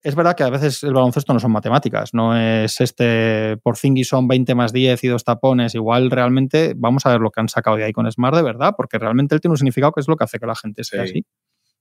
[0.02, 4.04] es verdad que a veces el baloncesto no son matemáticas, no es este por Zingy
[4.04, 7.50] son 20 más 10 y dos tapones, igual realmente vamos a ver lo que han
[7.50, 10.08] sacado de ahí con Smart de verdad, porque realmente él tiene un significado que es
[10.08, 11.26] lo que hace que la gente sea así.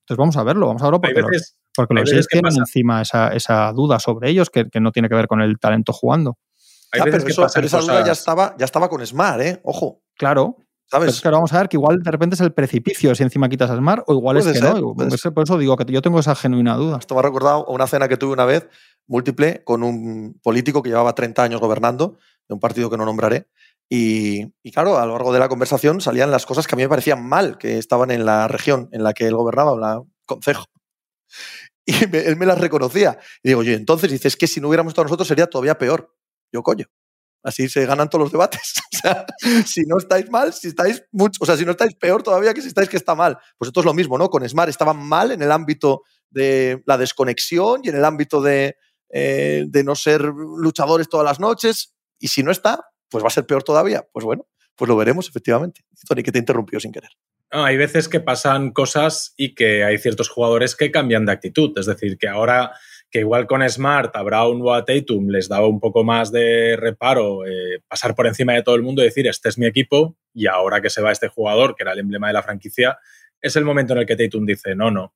[0.01, 3.71] Entonces vamos a verlo, vamos a verlo porque, los, porque los tienen encima esa, esa,
[3.73, 6.39] duda sobre ellos que, que, no tiene que ver con el talento jugando.
[6.91, 9.61] pero, esa duda ya estaba, ya estaba con Smart, ¿eh?
[9.65, 10.03] Ojo.
[10.17, 10.57] Claro,
[10.91, 11.21] ¿sabes?
[11.21, 13.77] Pero, vamos a ver que igual de repente es el precipicio si encima quitas a
[13.77, 14.95] Smart o igual es que no.
[14.95, 16.99] Por eso digo que yo tengo esa genuina duda.
[16.99, 18.67] Esto me ha recordado una cena que tuve una vez
[19.07, 22.19] múltiple con un político que llevaba 30 años gobernando,
[22.49, 23.49] de un partido que no nombraré.
[23.91, 26.89] Y, claro, a lo largo de la conversación salían las cosas que a mí me
[26.91, 30.67] parecían mal, que estaban en la región en la que él gobernaba, en la concejo.
[31.87, 33.19] Y él me las reconocía.
[33.43, 36.15] Y digo, yo, entonces dices que si no hubiéramos estado nosotros sería todavía peor.
[36.53, 36.85] Yo, coño.
[37.43, 38.75] Así se ganan todos los debates.
[38.99, 39.27] O sea,
[39.65, 42.61] si no estáis mal, si estáis mucho, o sea, si no estáis peor todavía que
[42.61, 43.39] si estáis que está mal.
[43.57, 44.29] Pues esto es lo mismo, ¿no?
[44.29, 48.77] Con Smart estaban mal en el ámbito de la desconexión y en el ámbito de,
[49.11, 51.95] eh, de no ser luchadores todas las noches.
[52.19, 54.05] Y si no está, pues va a ser peor todavía.
[54.13, 55.83] Pues bueno, pues lo veremos efectivamente.
[56.09, 57.11] Tony, que te interrumpió sin querer.
[57.51, 61.73] hay veces que pasan cosas y que hay ciertos jugadores que cambian de actitud.
[61.79, 62.73] Es decir, que ahora
[63.11, 66.77] que igual con Smart a Brown o a Tatum les daba un poco más de
[66.77, 70.17] reparo eh, pasar por encima de todo el mundo y decir, este es mi equipo
[70.35, 72.99] y ahora que se va este jugador, que era el emblema de la franquicia,
[73.41, 75.15] es el momento en el que Tatum dice, no, no,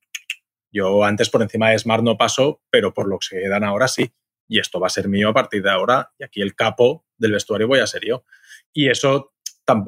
[0.73, 3.87] yo antes por encima de Smart no paso, pero por lo que se dan ahora
[3.87, 4.11] sí.
[4.47, 6.11] Y esto va a ser mío a partir de ahora.
[6.17, 8.25] Y aquí el capo del vestuario voy a ser yo.
[8.73, 9.33] Y eso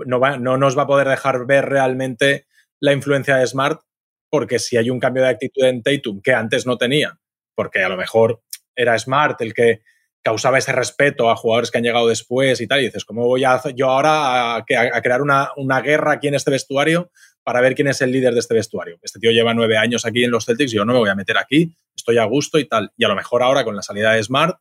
[0.05, 2.45] no, va, no nos va a poder dejar ver realmente
[2.79, 3.81] la influencia de Smart,
[4.29, 7.19] porque si hay un cambio de actitud en Tatum que antes no tenía,
[7.55, 8.41] porque a lo mejor
[8.75, 9.81] era Smart el que
[10.23, 13.43] causaba ese respeto a jugadores que han llegado después y tal, y dices, ¿cómo voy
[13.43, 17.11] a yo ahora a, crear una, una, guerra aquí en este vestuario
[17.43, 18.97] para ver quién es el líder de este vestuario.
[19.03, 21.15] Este tío lleva nueve años aquí en los Celtics y yo no me voy a
[21.15, 22.91] meter aquí, estoy a gusto y tal.
[22.97, 24.57] Y a lo mejor ahora con la salida de Smart,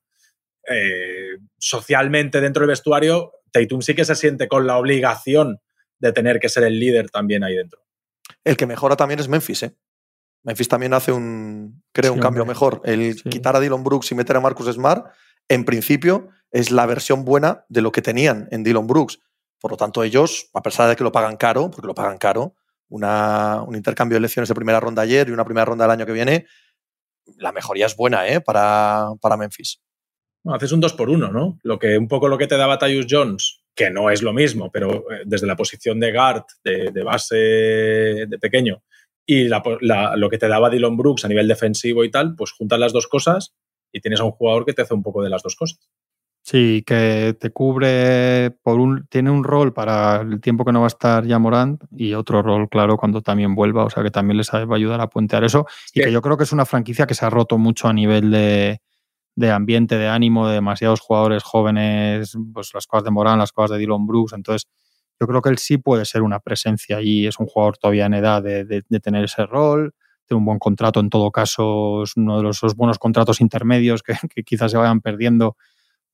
[0.69, 5.61] eh, socialmente dentro del vestuario, Tatum sí que se siente con la obligación
[5.99, 7.81] de tener que ser el líder también ahí dentro.
[8.45, 9.75] El que mejora también es Memphis, ¿eh?
[10.43, 12.83] Memphis también hace un, creo, un cambio mejor.
[12.85, 15.07] El quitar a Dylan Brooks y meter a Marcus Smart,
[15.49, 19.21] en principio, es la versión buena de lo que tenían en Dylan Brooks.
[19.61, 22.55] Por lo tanto, ellos, a pesar de que lo pagan caro, porque lo pagan caro,
[22.89, 26.13] un intercambio de elecciones de primera ronda ayer y una primera ronda del año que
[26.13, 26.47] viene,
[27.39, 28.41] la mejoría es buena ¿eh?
[28.41, 29.81] para, para Memphis.
[30.47, 31.59] haces un 2 por 1 ¿no?
[31.63, 34.71] Lo que, un poco lo que te daba Tyus Jones, que no es lo mismo,
[34.71, 38.83] pero eh, desde la posición de guard, de, base de pequeño,
[39.27, 42.93] y lo que te daba Dylan Brooks a nivel defensivo y tal, pues juntas las
[42.93, 43.55] dos cosas
[43.93, 45.79] y tienes a un jugador que te hace un poco de las dos cosas.
[46.47, 50.87] Sí, que te cubre por un, tiene un rol para el tiempo que no va
[50.87, 53.87] a estar ya Morant y otro rol, claro, cuando también vuelva.
[53.87, 55.67] O sea que también les va a ayudar a puentear eso.
[55.95, 58.31] Y que yo creo que es una franquicia que se ha roto mucho a nivel
[58.31, 58.79] de,
[59.51, 63.79] ambiente, de ánimo, de demasiados jugadores jóvenes, pues las cosas de Morant, las cosas de
[63.79, 64.35] Dylan Brooks.
[64.35, 64.69] Entonces,
[65.21, 68.15] yo creo que él sí puede ser una presencia y es un jugador todavía en
[68.15, 69.95] edad de, tener ese rol.
[70.27, 74.15] Tiene un buen contrato, en todo caso, es uno de los, buenos contratos intermedios que,
[74.35, 75.57] que quizás se vayan perdiendo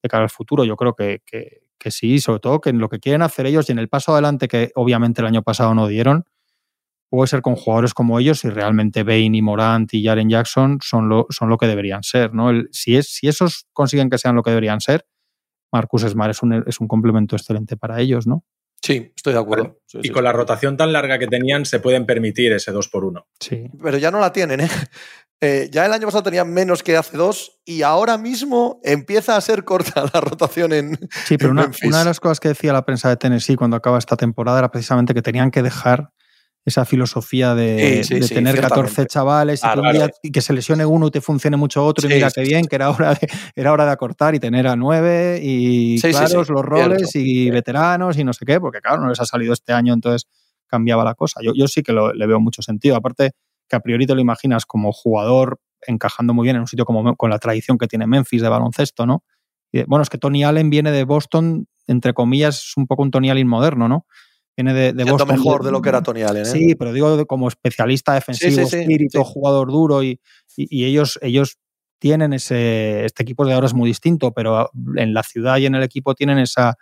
[0.02, 0.64] de cara al futuro.
[0.64, 3.72] Yo creo que, que, sí, sobre todo que en lo que quieren hacer ellos y
[3.72, 6.24] en el paso adelante que obviamente el año pasado no dieron,
[7.08, 11.08] puede ser con jugadores como ellos y realmente Bain y Morant y Jaren Jackson son
[11.08, 12.34] lo, son lo que deberían ser.
[12.34, 12.50] ¿no?
[12.70, 15.06] si, es, si esos consiguen que sean lo que deberían ser,
[15.72, 18.44] Marcus Smart es un, es un complemento excelente para ellos, ¿no?
[18.82, 19.78] Sí, estoy de acuerdo.
[19.92, 23.26] y con la rotación tan larga que tenían, se pueden permitir ese 2 por 1
[23.38, 23.68] Sí.
[23.82, 24.68] Pero ya no la tienen, ¿eh?
[25.42, 29.40] Eh, ya el año pasado tenían menos que hace dos y ahora mismo empieza a
[29.40, 30.98] ser corta la rotación en.
[31.24, 34.16] Sí, pero una, de las cosas que decía la prensa de Tennessee cuando acaba esta
[34.16, 36.10] temporada era precisamente que tenían que dejar
[36.64, 39.62] esa filosofía de, tener 14 chavales
[40.22, 42.76] y, que se lesione uno y te funcione mucho otro y mira qué bien, que
[42.76, 47.14] era hora, de, era hora de acortar y tener a nueve y claros los roles
[47.14, 50.28] y veteranos y no sé qué, porque claro, no les ha salido este año, entonces
[50.66, 51.40] cambiaba la cosa.
[51.42, 52.94] Yo, yo sí que le veo mucho sentido.
[52.94, 53.32] Aparte,
[53.68, 57.16] que a priori te lo imaginas como jugador encajando muy bien en un sitio como
[57.16, 59.24] con la tradición que tiene Memphis de baloncesto, ¿no?
[59.86, 63.30] bueno, es que Tony Allen viene de Boston, entre comillas, es un poco un Tony
[63.30, 64.04] Allen moderno, ¿no?
[64.62, 65.28] Viene de, de Boston.
[65.28, 66.44] mejor de lo que era Tony Allen, ¿eh?
[66.44, 70.20] Sí, pero digo como especialista defensivo, espíritu, jugador duro y,
[70.56, 71.58] ellos, ellos
[71.98, 73.06] tienen ese.
[73.06, 76.14] Este equipo de ahora es muy distinto, pero en la ciudad y en el equipo
[76.14, 76.76] tienen esa,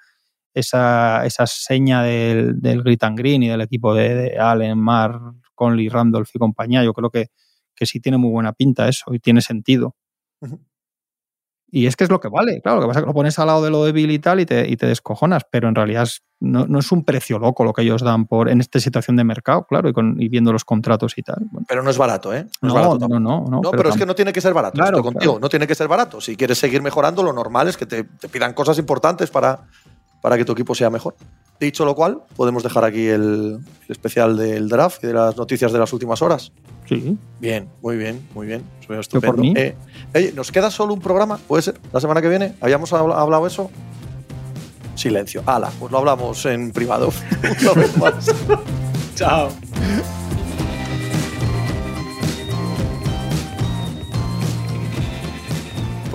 [0.54, 5.20] esa, esa seña del, del Grit and Green y del equipo de, de Allen, Mar,
[5.54, 6.82] Conley, Randolph y compañía.
[6.82, 7.28] Yo creo que,
[7.76, 9.94] que sí tiene muy buena pinta eso y tiene sentido.
[11.70, 13.38] Y es que es lo que vale, claro, lo que pasa es que lo pones
[13.38, 16.08] al lado de lo débil y tal y te, y te descojonas, pero en realidad
[16.40, 19.66] no, es un precio loco lo que ellos dan por en esta situación de mercado,
[19.68, 21.44] claro, y, con, viendo los contratos y tal.
[21.66, 22.46] Pero no es barato, ¿eh?
[22.62, 24.74] No, no, no, no, pero, es que no tiene que ser barato.
[24.74, 26.20] Claro, contigo, no tiene que ser barato.
[26.22, 29.60] Si quieres seguir mejorando, lo normal es que te, te pidan cosas importantes para,
[30.22, 31.16] para que tu equipo sea mejor.
[31.61, 35.78] Dicho lo cual, podemos dejar aquí el, especial del draft y de las noticias de
[35.78, 36.52] las últimas horas.
[36.88, 37.18] Sí.
[37.40, 38.62] Bien, muy bien, muy bien.
[38.88, 39.42] Estupendo.
[39.44, 39.74] Eh,
[40.34, 41.38] ¿Nos queda solo un programa?
[41.48, 41.74] ¿Puede ser?
[41.92, 42.54] ¿La semana que viene?
[42.61, 43.70] ¿Habíamos hablado eso?
[44.98, 45.42] silencio.
[45.46, 47.11] Ala, pues lo hablamos en privado.
[49.14, 49.50] Chao.